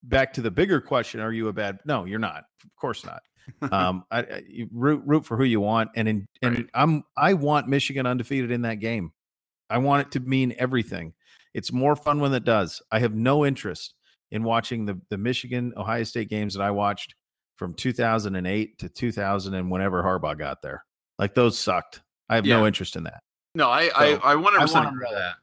[0.02, 1.78] back to the bigger question: Are you a bad?
[1.84, 2.44] No, you're not.
[2.64, 3.22] Of course not.
[3.72, 6.66] um, I, I you root root for who you want, and in, and Right.
[6.74, 9.12] I'm I want Michigan undefeated in that game.
[9.70, 11.14] I want it to mean everything.
[11.54, 12.80] It's more fun when it does.
[12.90, 13.94] I have no interest
[14.30, 17.14] in watching the the Michigan Ohio State games that I watched
[17.58, 20.84] from 2008 to 2000 and whenever Harbaugh got there.
[21.18, 22.00] Like those sucked.
[22.28, 23.20] I have no interest in that.
[23.54, 25.34] No, I So, I, I 100% I agree with to- that.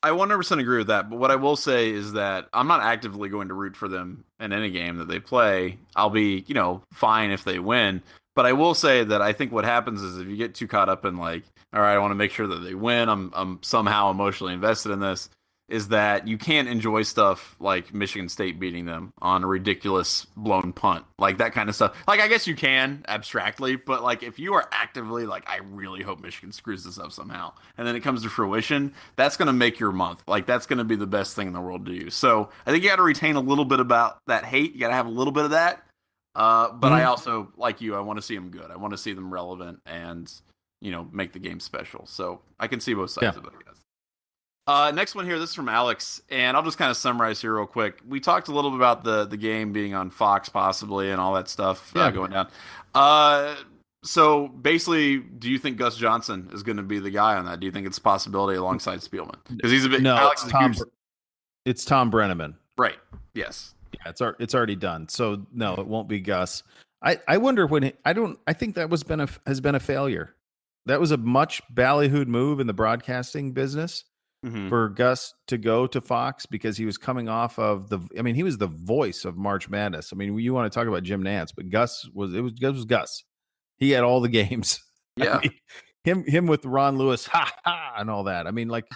[0.00, 1.10] I 100% agree with that.
[1.10, 4.24] But what I will say is that I'm not actively going to root for them
[4.38, 5.76] in any game that they play.
[5.96, 8.00] I'll be, you know, fine if they win.
[8.36, 10.88] But I will say that I think what happens is if you get too caught
[10.88, 13.08] up in like, all right, I want to make sure that they win.
[13.08, 15.28] I'm I'm somehow emotionally invested in this.
[15.68, 20.72] Is that you can't enjoy stuff like Michigan State beating them on a ridiculous blown
[20.72, 21.94] punt, like that kind of stuff.
[22.08, 26.02] Like I guess you can abstractly, but like if you are actively like, I really
[26.02, 29.52] hope Michigan screws this up somehow, and then it comes to fruition, that's going to
[29.52, 30.22] make your month.
[30.26, 32.08] Like that's going to be the best thing in the world to you.
[32.08, 34.72] So I think you got to retain a little bit about that hate.
[34.72, 35.84] You got to have a little bit of that.
[36.34, 37.08] Uh, but I Mhm.
[37.08, 37.94] also like you.
[37.94, 38.70] I want to see them good.
[38.70, 40.32] I want to see them relevant and
[40.80, 42.06] you know make the game special.
[42.06, 43.38] So I can see both sides Yeah.
[43.40, 43.52] of it.
[43.54, 43.80] I guess.
[44.68, 45.38] Uh, next one here.
[45.38, 48.00] This is from Alex, and I'll just kind of summarize here real quick.
[48.06, 51.32] We talked a little bit about the the game being on Fox possibly and all
[51.34, 52.48] that stuff uh, going down.
[52.94, 53.56] Uh,
[54.04, 57.60] so basically, do you think Gus Johnson is going to be the guy on that?
[57.60, 59.36] Do you think it's a possibility alongside Spielman?
[59.48, 60.72] Because he's a bit No, Alex it's Tom.
[60.74, 60.86] huge-
[61.64, 62.54] It's Tom Brennaman.
[62.76, 62.98] right.
[63.34, 63.74] Yes.
[63.94, 65.08] Yeah, it's it's already done.
[65.08, 66.62] So no, it won't be Gus.
[67.02, 68.38] I I wonder when it, I don't.
[68.46, 70.34] I think that was been a has been a failure.
[70.84, 74.04] That was a much ballyhooed move in the broadcasting business
[74.52, 74.68] Mhm.
[74.68, 78.00] for Gus to go to Fox because he was coming off of the.
[78.18, 80.12] I mean, he was the voice of March Madness.
[80.12, 82.74] I mean, you want to talk about Jim Nantz, but Gus was it was Gus
[82.74, 83.24] was Gus.
[83.76, 84.80] He had all the games.
[85.20, 85.38] I Yeah.
[85.42, 85.52] mean,
[86.04, 88.46] him him with Ron Lewis, ha ha, and all that.
[88.46, 88.86] I mean, like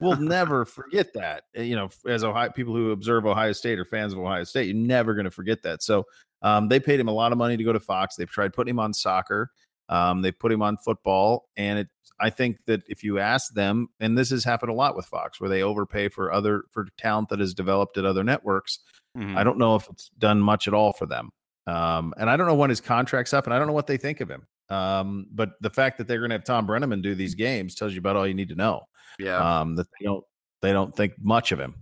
[0.00, 1.44] we'll never forget that.
[1.56, 4.66] Uh, You know, as Ohio people who observe Ohio State or fans of Ohio State,
[4.66, 5.82] you're never going to forget that.
[5.82, 6.04] So
[6.42, 8.16] um, they paid him a lot of money to go to Fox.
[8.16, 9.50] They've tried putting him on soccer.
[9.88, 11.88] Um, they put him on football, and it.
[12.20, 15.40] I think that if you ask them, and this has happened a lot with Fox,
[15.40, 18.78] where they overpay for other for talent that is developed at other networks.
[19.18, 19.36] Mhm.
[19.36, 21.30] I don't know if it's done much at all for them.
[21.66, 23.96] Um, and I don't know when his contract's up, and I don't know what they
[23.96, 24.46] think of him.
[24.68, 27.92] Um, but the fact that they're going to have Tom Brennaman do these games tells
[27.92, 28.82] you about all you need to know.
[29.18, 29.60] yeah.
[29.60, 30.24] Um, that they don't
[30.62, 31.74] they don't think much of him.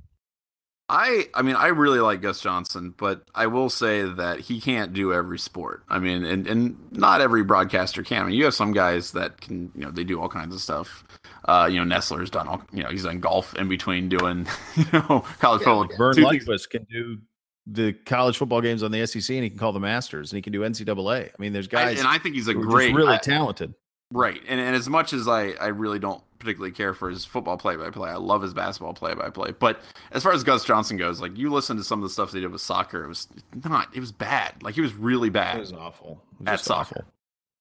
[0.90, 4.92] I I mean I really like Gus Johnson, but I will say that he can't
[4.92, 5.85] do every sport.
[5.88, 8.22] I mean, and and not every broadcaster can.
[8.22, 10.61] I mean, you have some guys that can, you know, they do all kinds of
[10.61, 11.05] stuff.
[11.46, 14.85] Uh, you know, Nessler's done all, you know, he's done golf in between doing, you
[14.92, 15.88] know, college football.
[15.96, 17.18] Verne Two things- Lundquist can do
[17.66, 20.42] the college football games on the SEC, and he can call the Masters, and he
[20.42, 21.29] can do NCAA.
[21.29, 23.14] I mean, there's I- guys and I think he's a who are just great, really
[23.14, 23.74] I- talented.
[24.12, 24.40] right.
[24.48, 27.76] And and as much as I I really don't particularly care for his football play
[27.76, 29.53] by play, I love his basketball play by play.
[29.53, 32.33] But as far as Gus Johnson goes, like you listen to some of the stuff
[32.33, 33.29] they did with soccer, it was
[33.64, 34.55] not, it was bad.
[34.62, 35.59] Like he was really bad.
[35.59, 36.22] It was awful.
[36.33, 37.05] It was At just awful.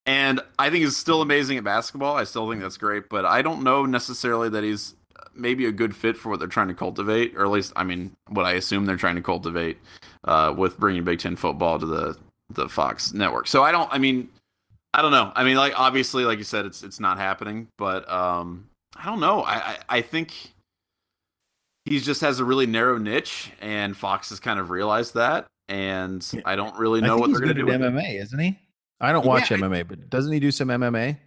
[0.05, 2.15] And I think he's still amazing at basketball.
[2.15, 4.95] I still think that's great, but I don't know necessarily that he's
[5.35, 8.15] maybe a good fit for what they're trying to cultivate, or at least, I mean,
[8.29, 9.77] what I assume they're trying to cultivate
[10.23, 12.17] uh, with bringing Big Ten football to the
[12.51, 13.47] the Fox network.
[13.47, 13.91] So I don't.
[13.93, 14.29] I mean,
[14.93, 15.31] I don't know.
[15.35, 18.67] I mean, like obviously, like you said, it's it's not happening, but um,
[18.99, 19.41] I don't know.
[19.41, 20.33] I I, I think
[21.85, 25.47] he just has a really narrow niche, and Fox has kind of realized that.
[25.69, 27.65] And I don't really know what they're going to do.
[27.65, 27.81] with it.
[27.81, 28.57] MMA, isn't he?
[28.99, 31.17] I don't watch Yeah, MMA, but doesn't he do some MMA?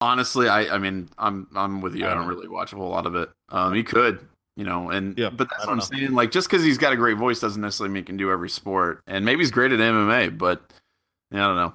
[0.00, 2.06] Honestly, I I mean, I'm I'm with you.
[2.06, 3.30] I don't really watch a whole lot of it.
[3.48, 4.20] Um, he could,
[4.56, 5.84] you know, and Yeah, but I that's what I'm know.
[5.84, 6.12] saying.
[6.12, 8.50] Like, just because he's got a great voice doesn't necessarily mean he can do every
[8.50, 9.00] sport.
[9.06, 10.62] And maybe he's great at MMA, but
[11.30, 11.74] yeah, I don't know.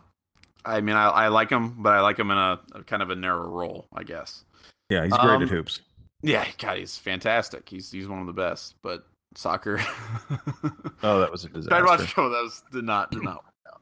[0.64, 3.10] I mean, I, I like him, but I like him in a, a kind of
[3.10, 4.46] a narrow role, I guess.
[4.92, 5.80] Yeah, he's great Um, at hoops.
[6.22, 7.68] Yeah, God, he's fantastic.
[7.70, 8.76] He's he's one of the best.
[8.82, 9.78] But soccer,
[11.04, 12.06] Oh, that was a tried to watch a disaster.
[12.08, 13.82] show that was did not did not work out.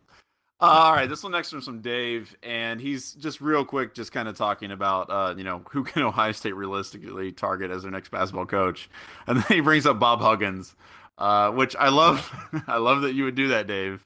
[0.61, 4.27] all right, this one next one's from Dave, and he's just real quick, just kind
[4.27, 8.09] of talking about uh, you know who can Ohio State realistically target as their next
[8.11, 8.89] basketball coach,
[9.27, 10.75] and then he brings up Bob Huggins,
[11.17, 12.31] uh, which I love.
[12.67, 14.01] I love that you would do that, Dave.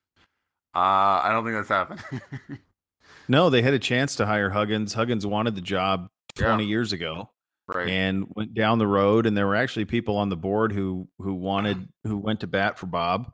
[0.76, 0.80] Uh,
[1.24, 2.02] I don't think that's happened.
[3.28, 4.94] No, they had a chance to hire Huggins.
[4.94, 6.70] Huggins wanted the job 20 Yeah.
[6.70, 7.30] years ago
[7.68, 7.90] right?
[7.90, 11.34] and went down the road and there were actually people on the board who who
[11.34, 13.32] wanted who went to bat for Bob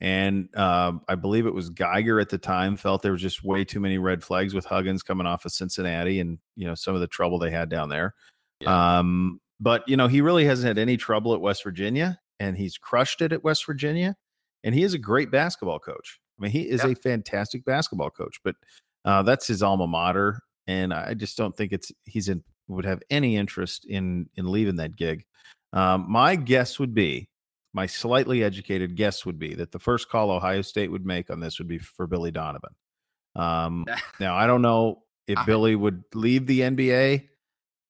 [0.00, 3.64] and um, I believe it was Geiger at the time felt there was just way
[3.64, 7.00] too many red flags with Huggins coming off of Cincinnati and you know some of
[7.00, 8.14] the trouble they had down there.
[8.66, 12.76] Um, but you know he really hasn't had any trouble at West Virginia and he's
[12.78, 14.16] crushed it at West Virginia
[14.64, 16.20] and he is a great basketball coach.
[16.38, 16.90] I mean he is Yeah.
[16.90, 18.56] a fantastic basketball coach, but
[19.04, 23.02] uh, that's his alma mater and I just don't think it's he's in would have
[23.10, 25.24] any interest in in leaving that gig.
[25.72, 27.28] Um, my guess would be,
[27.72, 31.40] my slightly educated guess would be that the first call Ohio State would make on
[31.40, 32.74] this would be for Billy Donovan.
[33.34, 33.86] Um,
[34.20, 37.26] now I don't know if I- Billy would leave the NBA,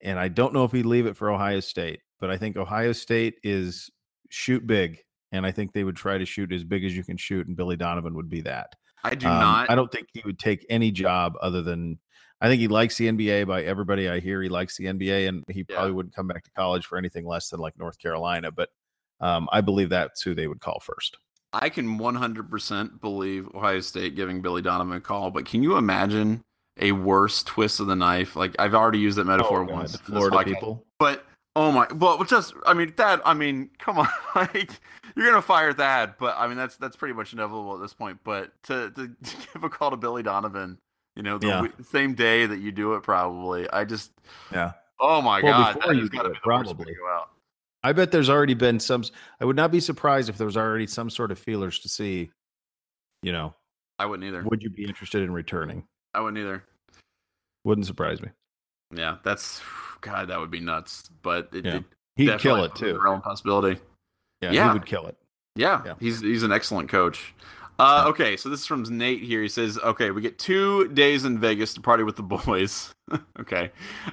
[0.02, 2.00] and I don't know if he'd leave it for Ohio State.
[2.20, 3.90] But I think Ohio State is
[4.30, 4.98] shoot big,
[5.32, 7.56] and I think they would try to shoot as big as you can shoot, and
[7.56, 8.68] Billy Donovan would be that.
[9.02, 9.70] I do Um, not.
[9.70, 11.98] I don't think he would take any job other than.
[12.42, 13.46] I think he likes the NBA.
[13.46, 15.76] By everybody I hear, he likes the NBA, and he Yeah.
[15.76, 18.50] probably wouldn't come back to college for anything less than like North Carolina.
[18.50, 18.68] But
[19.20, 21.16] um, I believe that's who they would call first.
[21.52, 26.42] I can 100% believe Ohio State giving Billy Donovan a call, but can you imagine
[26.80, 28.34] a worse twist of the knife?
[28.36, 29.92] Like I've already used that metaphor Oh, once.
[29.92, 30.86] the in this Florida podcast, people.
[30.98, 31.24] But
[31.54, 33.20] oh my, well, just I mean that.
[33.24, 34.70] I mean, come on, like
[35.14, 38.18] you're gonna fire that, but I mean that's that's pretty much inevitable at this point.
[38.24, 40.78] But to to, to give a call to Billy Donovan,
[41.16, 41.52] you know, the Yeah.
[41.62, 43.68] w- same day that you do it, probably.
[43.70, 44.12] I just,
[44.50, 44.72] Yeah.
[45.00, 46.94] oh my Well, god, before you got to it, be the worst way probably.
[46.94, 47.24] go.
[47.84, 49.04] I bet there's already been some.
[49.40, 52.30] I would not be surprised if there was already some sort of feelers to see.
[53.22, 53.54] You know,
[53.98, 54.42] I wouldn't either.
[54.44, 55.86] would you be interested in returning?
[56.14, 56.64] I wouldn't either.
[57.64, 58.28] Wouldn't surprise me.
[58.94, 59.60] Yeah, that's
[60.00, 60.28] God.
[60.28, 61.08] That would be nuts.
[61.22, 61.76] But it, Yeah.
[61.76, 61.84] it
[62.16, 63.00] He'd kill it too.
[63.02, 63.80] real possibility.
[64.40, 64.68] Yeah, Yeah.
[64.68, 65.16] he would kill it.
[65.56, 65.94] Yeah, Yeah.
[65.98, 67.34] he's he's an excellent coach.
[67.82, 69.42] Uh, okay, so this is from Nate here.
[69.42, 72.92] He says, "Okay, we get two days in Vegas to party with the boys.
[73.40, 73.72] okay,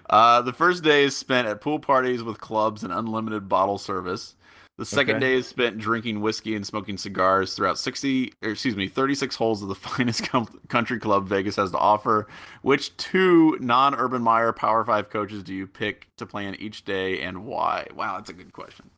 [0.09, 4.35] uh, the first day is spent at pool parties with clubs and unlimited bottle service.
[4.79, 5.25] The second Okay.
[5.25, 9.61] day is spent drinking whiskey and smoking cigars throughout 60, or excuse me, 36 holes
[9.61, 12.27] of the finest com- country club Vegas has to offer.
[12.61, 16.85] Which two non Urban Meyer Power 5 coaches do you pick to play in each
[16.85, 17.87] day and why?
[17.93, 18.89] Wow, that's a good question.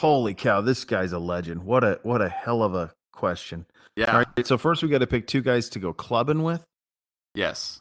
[0.00, 1.62] Holy cow, this guy's a legend.
[1.64, 3.66] What a what a hell of a question.
[3.96, 4.12] Yeah.
[4.12, 6.64] All right, so first we got to pick two guys to go clubbing with.
[7.34, 7.80] Yes.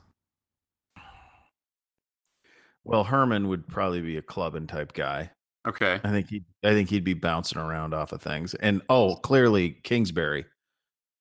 [2.84, 5.32] Well, Herman would probably be a clubbing type guy.
[5.68, 6.00] Okay.
[6.04, 8.54] I think he I think he'd be bouncing around off of things.
[8.56, 10.46] And oh, clearly Kingsbury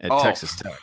[0.01, 0.79] at Oh, Texas Tech.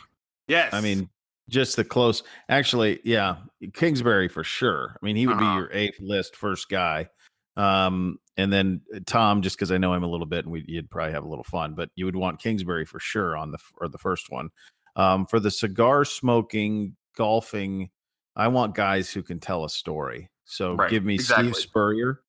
[0.48, 0.74] Yes.
[0.74, 1.08] I mean,
[1.48, 2.22] just the close.
[2.50, 3.36] Actually, yeah,
[3.72, 4.96] Kingsbury for sure.
[5.02, 5.54] I mean, he would Uh-huh.
[5.54, 7.08] be your eighth list first guy.
[7.56, 10.90] Um, and then Tom, just because I know him a little bit, and we, you'd
[10.90, 11.74] probably have a little fun.
[11.74, 14.50] But you would want Kingsbury for sure on the or the first one.
[14.96, 17.90] Um, for the cigar smoking, golfing,
[18.36, 20.30] I want guys who can tell a story.
[20.44, 21.52] So Right, give me exactly.
[21.52, 22.20] Steve Spurrier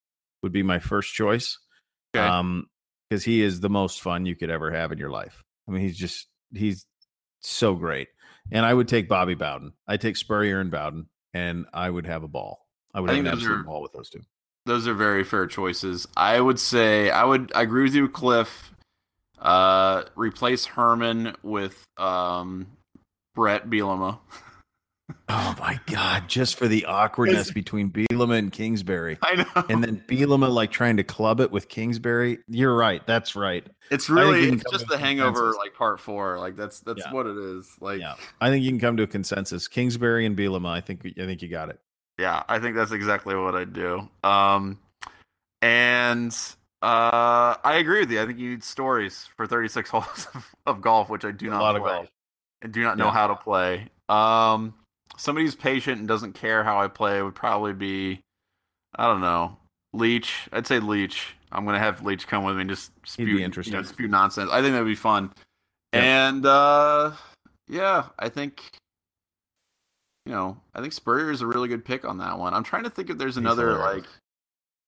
[0.41, 1.57] would be my first choice.
[2.15, 2.25] Okay.
[2.25, 2.67] Um,
[3.09, 5.43] because he is the most fun you could ever have in your life.
[5.67, 6.85] I mean, he's just he's
[7.41, 8.07] so great.
[8.51, 9.73] And I would take Bobby Bowden.
[9.88, 12.67] I take Spurrier and Bowden, and I would have a ball.
[12.93, 14.21] I would I have an absolute are- ball with those two.
[14.65, 16.08] Those are very fair choices.
[16.17, 18.71] I would say I would I agree with you, Cliff.
[19.39, 22.65] Uh, replace Herman with um,
[23.36, 24.19] Brett Bielema.
[25.30, 26.28] Oh my god!
[26.28, 30.97] Just for the awkwardness between Bielema and Kingsbury, I know, and then Bielema like trying
[30.97, 32.39] to club it with Kingsbury.
[32.47, 33.06] You're right.
[33.06, 33.67] That's right.
[33.91, 35.58] it's really it's just the Hangover consensus.
[35.60, 36.39] like part four.
[36.39, 37.13] Like that's that's Yeah.
[37.13, 37.69] what it is.
[37.80, 39.67] Like Yeah, I think you can come to a consensus.
[39.67, 40.69] Kingsbury and Bielema.
[40.69, 41.80] I think I think you got it.
[42.17, 44.08] Yeah, I think that's exactly what I'd do.
[44.23, 44.80] Um,
[45.62, 46.36] and
[46.82, 48.21] uh, I agree with you.
[48.21, 51.51] I think you need stories for 36 holes of, of golf, which I do A
[51.51, 52.08] not lot of play golf.
[52.62, 53.12] and do not know Yeah.
[53.12, 53.89] how to play.
[54.08, 54.73] Um,
[55.17, 58.21] somebody who's patient and doesn't care how I play would probably be,
[58.95, 59.58] I don't know,
[59.93, 60.47] Leach.
[60.54, 61.36] I'd say Leach.
[61.51, 64.49] I'm gonna have Leach come with me and just spew, be you know, spew nonsense.
[64.51, 65.32] I think that'd be fun.
[65.93, 66.28] Yeah.
[66.30, 67.12] And uh,
[67.69, 68.62] yeah, I think
[70.25, 72.53] you know, I think Spurrier is a really good pick on that one.
[72.53, 74.05] I'm trying to think if there's another hilarious.
[74.05, 74.09] like,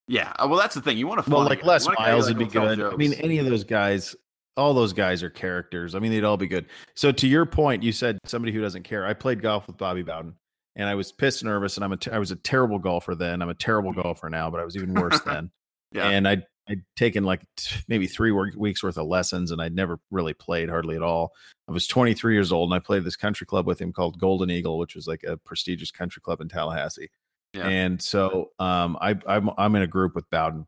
[0.08, 0.34] yeah.
[0.40, 0.98] uh, Well, that's the thing.
[0.98, 2.82] You want to Well, like Les Miles would be good.
[2.82, 4.16] I mean, any of those guys,
[4.56, 5.94] all those guys are characters.
[5.96, 6.66] I mean, they'd all be good.
[6.96, 9.06] So to your point, you said somebody who doesn't care.
[9.06, 10.34] I played golf with Bobby Bowden,
[10.76, 13.42] and I was pissed nervous, and I'm a t- I was a terrible golfer then.
[13.42, 15.52] I'm a terrible golfer now, but I was even worse then.
[15.92, 16.10] Yeah.
[16.10, 19.76] And I'd I'd taken like t- maybe three work, weeks worth of lessons, and I'd
[19.76, 21.34] never really played hardly at all.
[21.68, 24.50] I was 23 years old, and I played this country club with him called Golden
[24.50, 27.10] Eagle, which was like a prestigious country club in Tallahassee.
[27.54, 27.68] Yeah.
[27.68, 30.68] And so um, I, I'm I'm in a group with Bowden.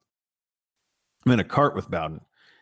[1.26, 2.22] I'm in a cart with Bowden,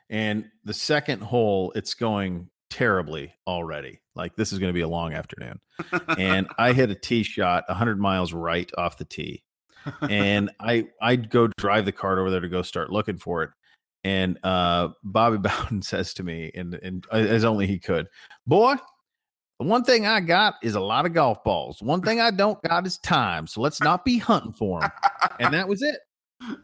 [0.09, 4.01] and the second hole, it's going terribly already.
[4.15, 5.59] Like this is going to be a long afternoon,
[6.17, 9.43] and I hit a tee shot 100 miles right off the tee,
[10.09, 13.49] and I I'd go drive the cart over there to go start looking for it.
[14.03, 18.07] And uh, Bobby Bowden says to me, and and as only he could,
[18.45, 18.75] boy,
[19.59, 21.81] the one thing I got is a lot of golf balls.
[21.81, 23.47] One thing I don't got is time.
[23.47, 24.91] So let's not be hunting for them.
[25.39, 25.97] And that was it.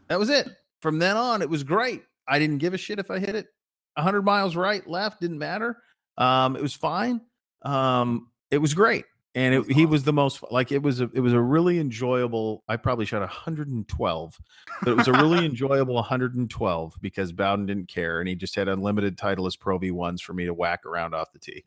[0.08, 0.48] That was it.
[0.80, 2.02] From then on, it was great.
[2.28, 3.46] I didn't give a shit if I hit it
[3.94, 5.76] 100 miles right, left, didn't matter.
[6.18, 7.20] Um, it was fine.
[7.62, 9.04] Um, it was great.
[9.36, 12.62] And it, he was the most like it was a it was a really enjoyable.
[12.68, 14.40] I probably shot 112,
[14.82, 18.68] but it was a really enjoyable 112 because Bowden didn't care and he just had
[18.68, 21.64] unlimited Titleist Pro V1s for me to whack around off the tee.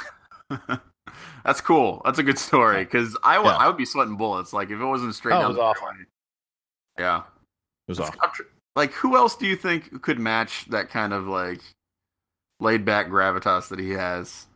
[1.43, 2.01] That's cool.
[2.05, 3.57] That's a good story because I would Yeah.
[3.57, 4.53] I would be sweating bullets.
[4.53, 5.87] Like if it wasn't straight Oh, down was the awful.
[6.97, 7.17] Yeah.
[7.19, 8.19] It was awful.
[8.33, 8.43] Tr-
[8.77, 11.59] Like who else do you think could match that kind of like
[12.61, 14.47] laid back gravitas that he has?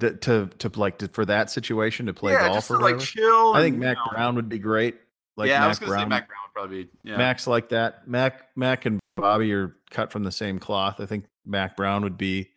[0.00, 2.84] Th- to to like to, for that situation to play yeah, golf just or to
[2.84, 3.52] like chill.
[3.52, 4.96] I think and, you Mack know- Brown would be great.
[5.36, 6.02] Like yeah, Mack I was gonna Brown.
[6.04, 6.84] say Mack Brown would probably.
[6.84, 7.16] be- Yeah.
[7.16, 8.06] Mack's like that.
[8.08, 11.00] Mack Mack and Bobby are cut from the same cloth.
[11.00, 12.50] I think Mack Brown would be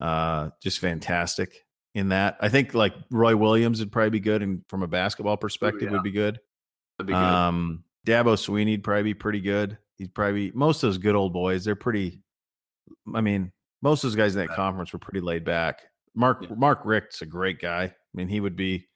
[0.00, 2.38] uh just fantastic in that.
[2.40, 5.90] I think like Roy Williams would probably be good and from a basketball perspective yeah.
[5.92, 6.40] would be good.
[6.98, 7.18] That'd be good.
[7.18, 9.76] Um Dabo Swinney'd probably be pretty good.
[9.98, 12.20] He'd probably most of those good old boys, they're pretty
[13.14, 15.82] I mean, most of those guys in that conference were pretty laid back.
[16.14, 16.54] Mark Yeah.
[16.56, 17.84] Mark Richt's a great guy.
[17.84, 18.88] I mean, he would be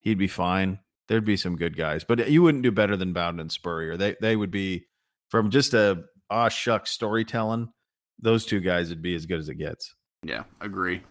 [0.00, 0.78] he'd be fine.
[1.08, 3.96] There'd be some good guys, but you wouldn't do better than Bowden and Spurrier.
[3.96, 4.86] They they would be
[5.30, 7.68] from just a ah shuck storytelling.
[8.20, 9.94] Those two guys would be as good as it gets.
[10.22, 11.02] Yeah, agree.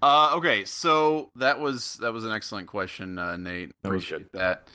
[0.00, 3.72] Uh, okay, so that was that was an excellent question, uh, Nate.
[3.82, 4.68] That Appreciate that.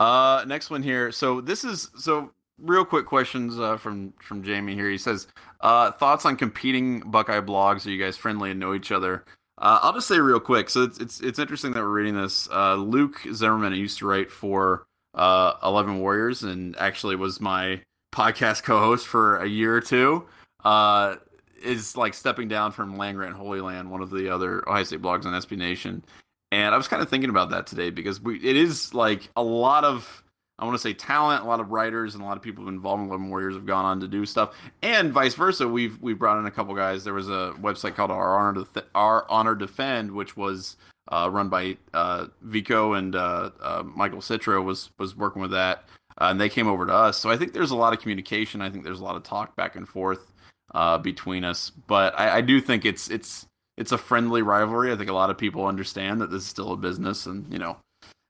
[0.00, 1.12] Uh, next one here.
[1.12, 4.88] So this is so real quick questions uh, from from Jamie here.
[4.88, 5.26] He says
[5.60, 7.86] uh, thoughts on competing Buckeye blogs.
[7.86, 9.24] Are you guys friendly and know each other?
[9.58, 10.70] Uh, I'll just say real quick.
[10.70, 12.48] So it's it's it's interesting that we're reading this.
[12.50, 17.82] Uh, Luke Zimmerman used to write for uh, Eleven Warriors and actually was my
[18.14, 20.26] podcast co-host for a year or two.
[20.64, 21.16] uh,
[21.62, 25.26] is like stepping down from Land Holy Land, one of the other Ohio State blogs
[25.26, 26.04] on SB Nation.
[26.52, 29.42] And I was kind of thinking about that today because we it is like a
[29.42, 30.23] lot of
[30.58, 33.02] I want to say talent, a lot of writers, and a lot of people involved
[33.02, 35.66] in Eleven Warriors have gone on to do stuff, and vice versa.
[35.68, 37.02] We've we brought in a couple guys.
[37.02, 40.76] There was a website called Our Honor, Def- Our Honor Defend, which was
[41.08, 45.84] uh, run by uh, Vico and uh, uh Michael Citro was was working with that,
[46.18, 47.18] uh, and they came over to us.
[47.18, 48.60] So I think there's a lot of communication.
[48.60, 50.32] I think there's a lot of talk back and forth
[50.72, 51.70] uh, between us.
[51.88, 53.46] But I, I do think it's it's
[53.76, 54.92] it's a friendly rivalry.
[54.92, 57.58] I think a lot of people understand that this is still a business, and you
[57.58, 57.76] know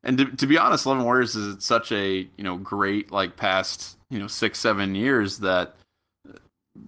[0.05, 3.97] and to, to be honest, Eleven Warriors is such a you know great like past
[4.11, 5.75] you know six seven years that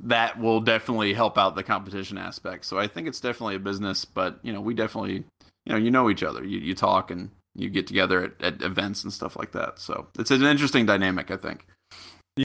[0.04, 2.66] that will definitely help out the competition aspect.
[2.66, 5.24] So I think it's definitely a business, but you know we definitely
[5.64, 8.62] you know you know each other, you you talk and you get together at, at
[8.62, 9.78] events and stuff like that.
[9.78, 11.66] So it's an interesting dynamic, I think.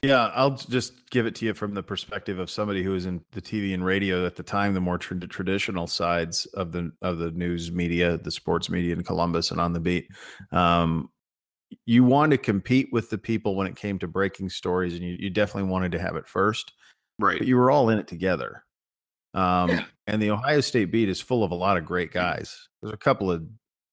[0.02, 3.22] Yeah, I'll just give it to you from the perspective of somebody who was in
[3.32, 7.18] the TV and radio at the time, the more tra- traditional sides of the of
[7.18, 10.08] the news media, the sports media in Columbus and on the beat.
[10.50, 11.10] Um,
[11.84, 15.16] you want to compete with the people when it came to breaking stories, and you,
[15.18, 16.72] you definitely wanted to have it first,
[17.18, 17.38] right?
[17.38, 18.64] But you were all in it together.
[19.34, 19.84] Um, yeah.
[20.06, 22.68] And the Ohio State beat is full of a lot of great guys.
[22.80, 23.44] There's a couple of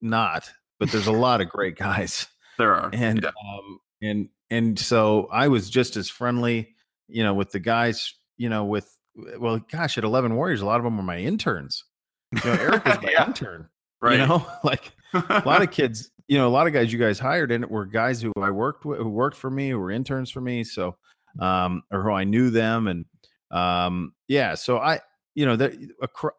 [0.01, 2.27] not, but there's a lot of great guys.
[2.57, 3.29] There are, and yeah.
[3.29, 6.75] um, and and so I was just as friendly,
[7.07, 8.89] you know, with the guys, you know, with
[9.37, 11.83] well, gosh, at Eleven Warriors, a lot of them were my interns.
[12.31, 13.25] You know, Eric was my yeah.
[13.27, 13.69] intern.
[14.01, 14.19] Right.
[14.19, 17.19] You know, like a lot of kids, you know, a lot of guys you guys
[17.19, 19.91] hired in it were guys who I worked with, who worked for me, who were
[19.91, 20.63] interns for me.
[20.63, 20.95] So,
[21.39, 23.05] um, or who I knew them, and
[23.51, 24.55] um, yeah.
[24.55, 24.99] So I,
[25.35, 25.73] you know, that,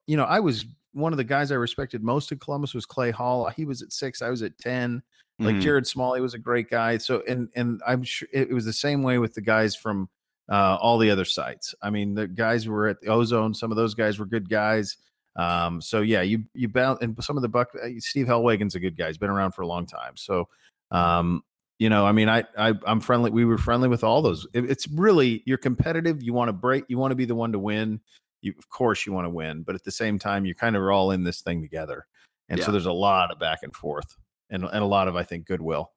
[0.06, 3.10] you know, I was one of the guys I respected most in Columbus was Clay
[3.10, 3.48] Hall.
[3.50, 5.02] He was at six, I was at ten.
[5.40, 5.62] Like mm-hmm.
[5.62, 6.98] Jared Smalley was a great guy.
[6.98, 10.08] So and and I'm sure it was the same way with the guys from
[10.50, 11.74] uh, all the other sites.
[11.82, 13.54] I mean, the guys were at the Ozone.
[13.54, 14.98] Some of those guys were good guys.
[15.36, 17.70] Um, so yeah, you you bound and some of the buck.
[17.82, 19.06] Uh, Steve Helwagen's a good guy.
[19.06, 20.16] He's been around for a long time.
[20.16, 20.48] So
[20.90, 21.42] um,
[21.78, 23.30] you know, I mean, I, I I'm friendly.
[23.30, 24.46] We were friendly with all those.
[24.52, 26.22] It, it's really you're competitive.
[26.22, 26.84] You want to break.
[26.88, 28.00] You want to be the one to win.
[28.42, 30.82] You of course you want to win, but at the same time, you kind of
[30.82, 32.06] are all in this thing together.
[32.50, 32.66] And yeah.
[32.66, 34.16] so there's a lot of back and forth
[34.50, 35.92] and, and a lot of I think goodwill.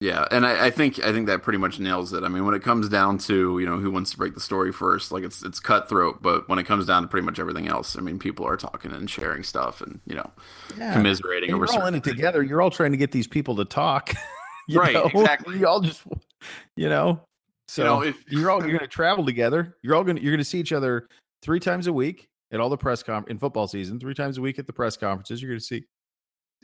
[0.00, 2.24] Yeah, and I, I, think I think that pretty much nails it.
[2.24, 4.72] I mean, when it comes down to you know who wants to break the story
[4.72, 6.20] first, like it's it's cutthroat.
[6.20, 8.92] But when it comes down to pretty much everything else, I mean, people are talking
[8.92, 10.30] and sharing stuff, and you know,
[10.76, 10.92] yeah.
[10.92, 11.72] commiserating and over.
[11.72, 12.42] You're all in it together.
[12.42, 14.12] You're all trying to get these people to talk.
[14.74, 15.06] right, know?
[15.06, 15.58] exactly.
[15.58, 16.02] You all just,
[16.76, 17.20] you know,
[17.68, 20.22] so you know, if you're all you're going to travel together, you're all going to
[20.22, 21.08] you're going to see each other
[21.42, 24.40] three times a week at all the press com in football season, three times a
[24.40, 25.40] week at the press conferences.
[25.40, 25.84] You're going to see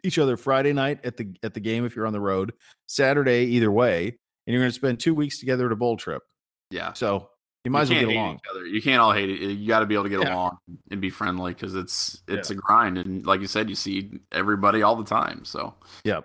[0.05, 2.53] each other Friday night at the at the game if you're on the road,
[2.86, 6.22] Saturday either way, and you're going to spend two weeks together at a bowl trip.
[6.70, 6.92] Yeah.
[6.92, 7.28] So
[7.64, 8.40] you might you as well get along.
[8.70, 9.40] You can't all hate it.
[9.40, 10.34] You got to be able to get yeah.
[10.34, 10.59] along
[10.90, 12.57] and be friendly because it's it's yeah.
[12.57, 15.44] a grind, and like you said, you see everybody all the time.
[15.44, 15.74] So
[16.05, 16.20] yeah.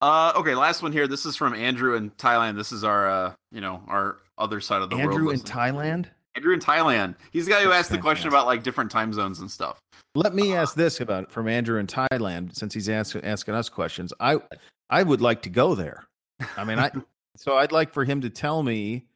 [0.00, 1.06] Uh, okay, last one here.
[1.06, 2.56] This is from Andrew in Thailand.
[2.56, 5.30] This is our, uh, you know, our other side of the Andrew world.
[5.30, 6.06] Andrew in Thailand.
[6.36, 7.14] Andrew in Thailand.
[7.32, 9.78] He's the guy who That's asked the question about like different time zones and stuff.
[10.14, 14.12] Let me ask this about from Andrew in Thailand, since he's asking asking us questions.
[14.20, 14.38] I
[14.90, 16.04] I would like to go there.
[16.56, 16.90] I mean, I
[17.36, 19.06] so I'd like for him to tell me,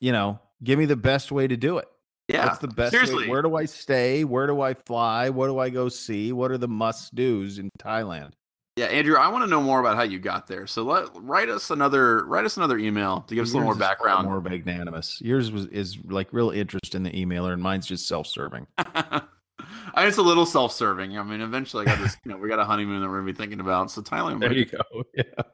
[0.00, 1.88] you know, give me the best way to do it.
[2.28, 2.92] Yeah, what's the best?
[2.92, 3.28] Seriously, way?
[3.28, 4.24] where do I stay?
[4.24, 5.28] Where do I fly?
[5.28, 6.32] What do I go see?
[6.32, 8.32] What are the must dos in Thailand?
[8.76, 10.66] Yeah, Andrew, I want to know more about how you got there.
[10.66, 13.76] So let write us another write us another email to give us a little more
[13.76, 14.26] background.
[14.26, 15.20] More magnanimous.
[15.20, 18.66] Yours was is like real interest in the emailer, and mine's just self serving.
[18.78, 19.22] I
[19.98, 21.16] it's a little self serving.
[21.16, 22.16] I mean, eventually, I got this.
[22.24, 23.92] You know, we got a honeymoon that we're gonna be thinking about.
[23.92, 24.40] So Thailand.
[24.40, 24.78] There you go.
[25.14, 25.44] Yeah.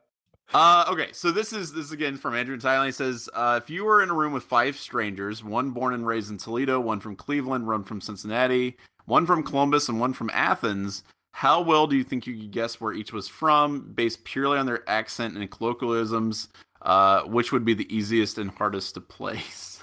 [0.52, 2.86] Uh, okay, so this is this is again from Andrew in Thailand.
[2.86, 6.04] He says, uh, if you were in a room with five strangers, one born and
[6.04, 10.28] raised in Toledo, one from Cleveland, one from Cincinnati, one from Columbus, and one from
[10.32, 14.58] Athens, how well do you think you could guess where each was from, based purely
[14.58, 16.48] on their accent and colloquialisms?
[16.82, 19.82] Uh, which would be the easiest and hardest to place?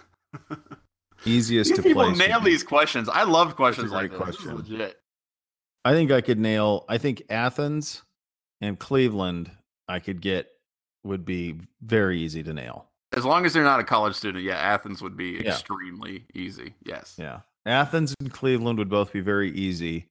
[1.25, 2.17] easiest these to people place.
[2.17, 3.07] nail these questions.
[3.07, 4.19] I love questions like this.
[4.19, 4.57] Question.
[4.57, 4.99] This legit.
[5.85, 6.85] I think I could nail.
[6.89, 8.03] I think Athens
[8.61, 9.51] and Cleveland.
[9.87, 10.49] I could get
[11.03, 12.87] would be very easy to nail.
[13.15, 15.51] As long as they're not a college student, yeah, Athens would be yeah.
[15.51, 16.73] extremely easy.
[16.83, 17.15] Yes.
[17.17, 17.39] Yeah.
[17.65, 20.07] Athens and Cleveland would both be very easy.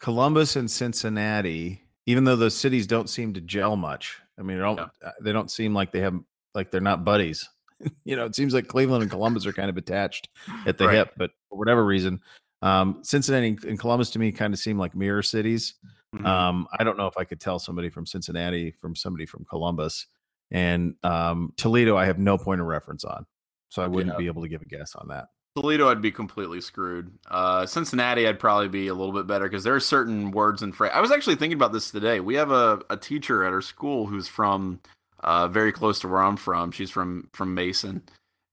[0.00, 4.18] Columbus and Cincinnati, even though those cities don't seem to gel much.
[4.38, 4.88] I mean, don't, uh,
[5.20, 6.18] they don't seem like they have
[6.54, 7.48] like they're not buddies.
[8.04, 10.28] you know, it seems like Cleveland and Columbus are kind of attached
[10.66, 10.96] at the right.
[10.96, 12.20] hip, but for whatever reason,
[12.62, 15.74] um, Cincinnati and Columbus to me kind of seem like mirror cities.
[16.14, 16.26] Mm-hmm.
[16.26, 20.06] Um, I don't know if I could tell somebody from Cincinnati from somebody from Columbus
[20.50, 21.96] and um, Toledo.
[21.96, 23.26] I have no point of reference on,
[23.68, 24.18] so I wouldn't yeah.
[24.18, 25.26] be able to give a guess on that.
[25.56, 27.10] Toledo, I'd be completely screwed.
[27.28, 30.74] Uh, Cincinnati, I'd probably be a little bit better because there are certain words and
[30.74, 30.96] phrases.
[30.96, 32.20] I was actually thinking about this today.
[32.20, 34.80] We have a, a teacher at our school who's from
[35.24, 36.70] uh, very close to where I'm from.
[36.70, 38.02] She's from from Mason,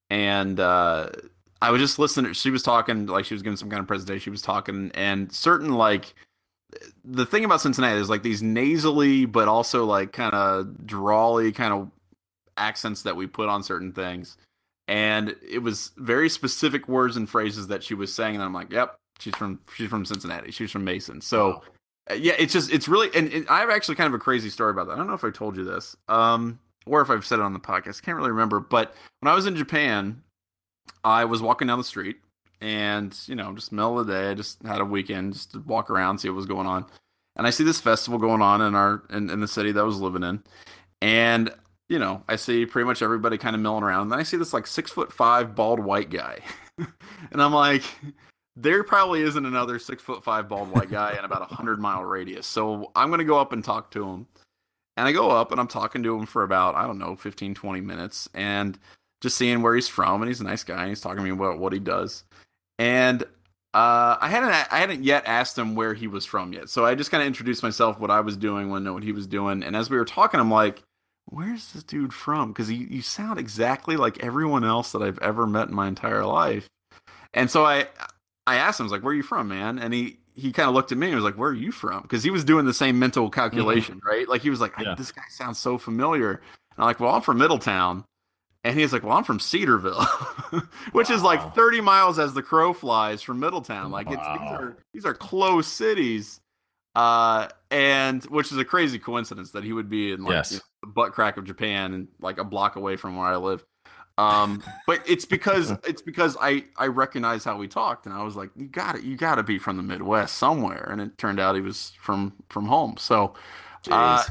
[0.10, 1.10] and uh,
[1.62, 2.34] I was just listening.
[2.34, 4.20] She was talking like she was giving some kind of presentation.
[4.20, 6.16] She was talking, and certain like
[7.06, 11.74] the thing about Cincinnati is like these nasally, but also like kind of drawly kind
[11.74, 11.92] of
[12.58, 14.36] accents that we put on certain things.
[14.88, 18.72] And it was very specific words and phrases that she was saying, and I'm like,
[18.72, 20.52] "Yep, she's from she's from Cincinnati.
[20.52, 21.62] She's from Mason." So, wow.
[22.10, 24.50] Uh, yeah, it's just it's really, and, and, I have actually kind of a crazy
[24.50, 24.94] story about that.
[24.94, 27.52] I don't know if I told you this, um, or if I've said it on
[27.52, 28.02] the podcast.
[28.02, 28.62] Can't really remember.
[28.62, 30.22] But when I was in Japan,
[31.04, 32.18] I was walking down the street
[32.62, 35.60] and you know just middle of the day i just had a weekend just to
[35.60, 36.86] walk around see what was going on
[37.36, 39.84] and i see this festival going on in our in, in the city that i
[39.84, 40.42] was living in
[41.02, 41.52] and
[41.90, 44.38] you know i see pretty much everybody kind of milling around and then i see
[44.38, 46.40] this like six foot five bald white guy.
[47.32, 47.84] And i'm like
[48.56, 52.04] there probably isn't another six foot five bald white guy in about a hundred mile
[52.04, 52.46] radius.
[52.46, 54.28] So i'm going to go up and talk to him.
[54.96, 57.56] And i go up and i'm talking to him for about i don't know 15
[57.56, 58.78] 20 minutes and
[59.22, 61.32] just seeing where he's from and he's a nice guy and he's talking to me
[61.32, 62.24] about what he does.
[62.78, 63.24] And
[63.74, 66.96] uh, I hadn't I hadn't yet asked him where he was from yet, so I
[66.96, 69.76] just kind of introduced myself, what I was doing, when what he was doing, and
[69.76, 70.82] as we were talking, I'm like,
[71.28, 75.46] "Where's this dude from?" Because you you sound exactly like everyone else that I've ever
[75.48, 76.68] met in my entire life,
[77.34, 77.88] and so I
[78.46, 80.70] I asked him, I was like, "Where are you from, man?" And he he kind
[80.70, 82.66] of looked at me and was like, "Where are you from?" Because he was doing
[82.66, 83.40] the same mental mm-hmm.
[83.40, 84.08] calculation, mm-hmm.
[84.08, 84.30] right?
[84.30, 84.96] Like he was like, yeah.
[84.98, 86.42] "This guy sounds so familiar." And
[86.78, 88.06] I'm like, "Well, I'm from Middletown."
[88.64, 90.04] And he's like, "Well, I'm from Cedarville,
[90.92, 91.16] which wow.
[91.16, 93.92] is like 30 miles as the crow flies from Middletown.
[93.92, 96.40] Like, it's these are these are close cities,
[96.96, 100.52] uh, and which is a crazy coincidence that he would be in like yes.
[100.52, 100.64] you know,
[100.94, 103.66] butt crack of Japan and like a block away from where I live.
[104.18, 108.36] Um, but it's because it's because I I recognize how we talked, and I was
[108.36, 111.40] like, you got it, you got to be from the Midwest somewhere, and it turned
[111.40, 112.96] out he was from from home.
[112.98, 113.36] So,
[113.92, 114.24] uh,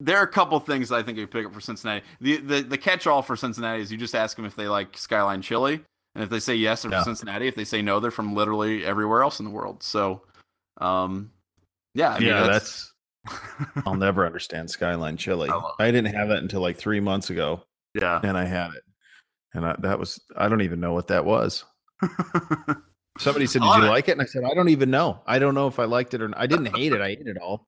[0.00, 2.04] there are a couple things I think you pick up for Cincinnati.
[2.20, 4.96] The the, the catch all for Cincinnati is you just ask them if they like
[4.96, 5.80] Skyline Chili,
[6.14, 7.04] and if they say yes, they're yeah.
[7.04, 7.46] from Cincinnati.
[7.46, 9.84] If they say no, they're from literally everywhere else in the world.
[9.84, 10.22] So,
[10.78, 11.30] um,
[11.94, 12.48] yeah, I mean, yeah, that's.
[12.58, 12.92] that's
[13.86, 15.48] I'll never understand Skyline Chili.
[15.50, 17.62] I, I, didn't have that until like three months ago.
[17.94, 18.82] Yeah, and I had it,
[19.54, 21.64] and I, that was I don't even know what that was.
[23.18, 25.20] Somebody said, "Did you like it?" And I said, "I don't even know.
[25.26, 26.38] I don't know if I liked it or not.
[26.38, 27.00] I didn't hate it.
[27.00, 27.66] I ate it all."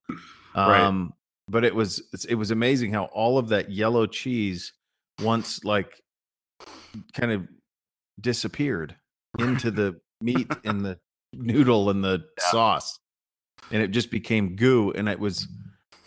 [0.55, 1.11] Um, right
[1.51, 4.71] but it was it was amazing how all of that yellow cheese
[5.21, 6.01] once like
[7.13, 7.47] kind of
[8.19, 8.95] disappeared
[9.37, 10.97] into the meat and the
[11.33, 12.51] noodle and the yeah.
[12.51, 12.99] sauce
[13.71, 15.47] and it just became goo and it was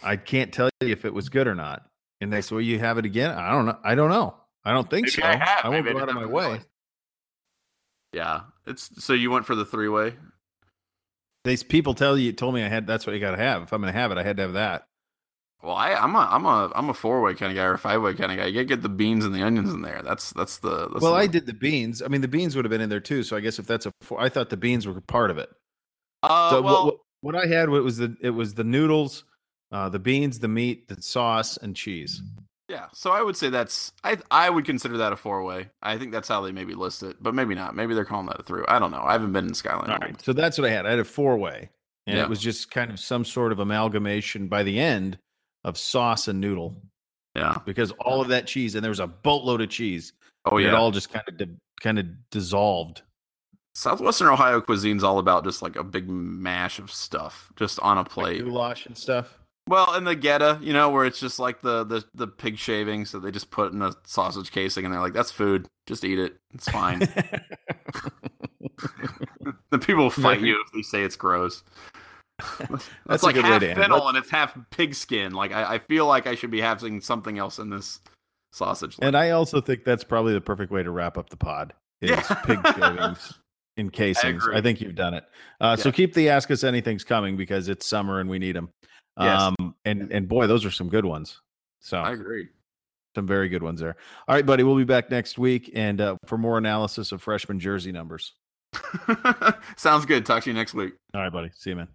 [0.03, 1.87] i can't tell you if it was good or not
[2.21, 4.35] and they said well you have it again i don't know i don't know
[4.65, 6.61] i don't think Maybe so i, I won't go out of my way
[8.13, 10.15] yeah it's so you went for the three way
[11.45, 13.73] these people tell you told me i had that's what you got to have if
[13.73, 14.87] i'm gonna have it i had to have that
[15.65, 17.79] well, I, am a I'm a I'm a four way kind of guy or a
[17.79, 18.47] five way kind of guy.
[18.47, 20.03] You gotta get the beans and the onions in there.
[20.05, 20.89] That's that's the.
[20.89, 21.19] That's well, the...
[21.19, 22.03] I did the beans.
[22.03, 23.23] I mean, the beans would have been in there too.
[23.23, 25.49] So I guess if that's a four, I thought the beans were part of it.
[26.23, 26.97] Uh, so well, what, what,
[27.35, 29.25] I had was the it was the noodles,
[29.73, 32.23] uh, the beans, the meat, the sauce, and cheese.
[32.69, 35.71] Yeah, so I would say that's I I would consider that a four way.
[35.83, 37.75] I think that's how they maybe list it, but maybe not.
[37.75, 38.65] Maybe they're calling that a through.
[38.69, 39.03] I don't know.
[39.03, 39.91] I haven't been in Skyline.
[39.91, 40.87] All right, so that's what I had.
[40.87, 41.71] I had a four way,
[42.07, 42.25] and yeah.
[42.25, 45.19] it was just kind of some sort of amalgamation by the end
[45.65, 46.77] of sauce and noodle.
[47.35, 50.13] Yeah, because all of that cheese and there was a boatload of cheese.
[50.45, 53.03] Oh yeah, it all just kind of di- kind of dissolved.
[53.75, 58.05] Southwestern Ohio cuisine's all about just like a big mash of stuff just on a
[58.05, 59.39] plate, like goulash and stuff.
[59.67, 63.13] Well, and the goetta, you know, where it's just like the the the pig shavings
[63.13, 65.67] that they just put in a sausage casing, and they're like, "That's food.
[65.87, 66.37] Just eat it.
[66.53, 67.01] It's fine."
[69.71, 71.63] the people will fight you if they say it's gross.
[73.07, 75.33] That's like half fennel and it's half pigskin.
[75.33, 78.01] Like I, I, feel like I should be having something else in this
[78.53, 78.99] sausage.
[79.01, 81.73] And I also think that's probably the perfect way to wrap up the pod.
[82.01, 82.35] Is yeah.
[82.45, 83.35] pig shavings
[83.77, 84.47] in casings.
[84.53, 85.25] I, I, think you've done it.
[85.61, 85.83] Uh, yeah.
[85.83, 88.71] So keep the ask us anything's coming because it's summer and we need them.
[89.19, 89.41] Yes.
[89.41, 91.41] Um, and and boy, those are some good ones.
[91.81, 92.49] So I agree.
[93.15, 93.97] Some very good ones there.
[94.27, 94.65] All right, buddy.
[94.65, 98.33] We'll be back next week and uh, for more analysis of freshman jersey numbers.
[99.77, 100.27] Sounds good.
[100.27, 100.95] Talk to you next week.
[101.15, 101.51] All right, buddy.
[101.55, 101.89] See you, man.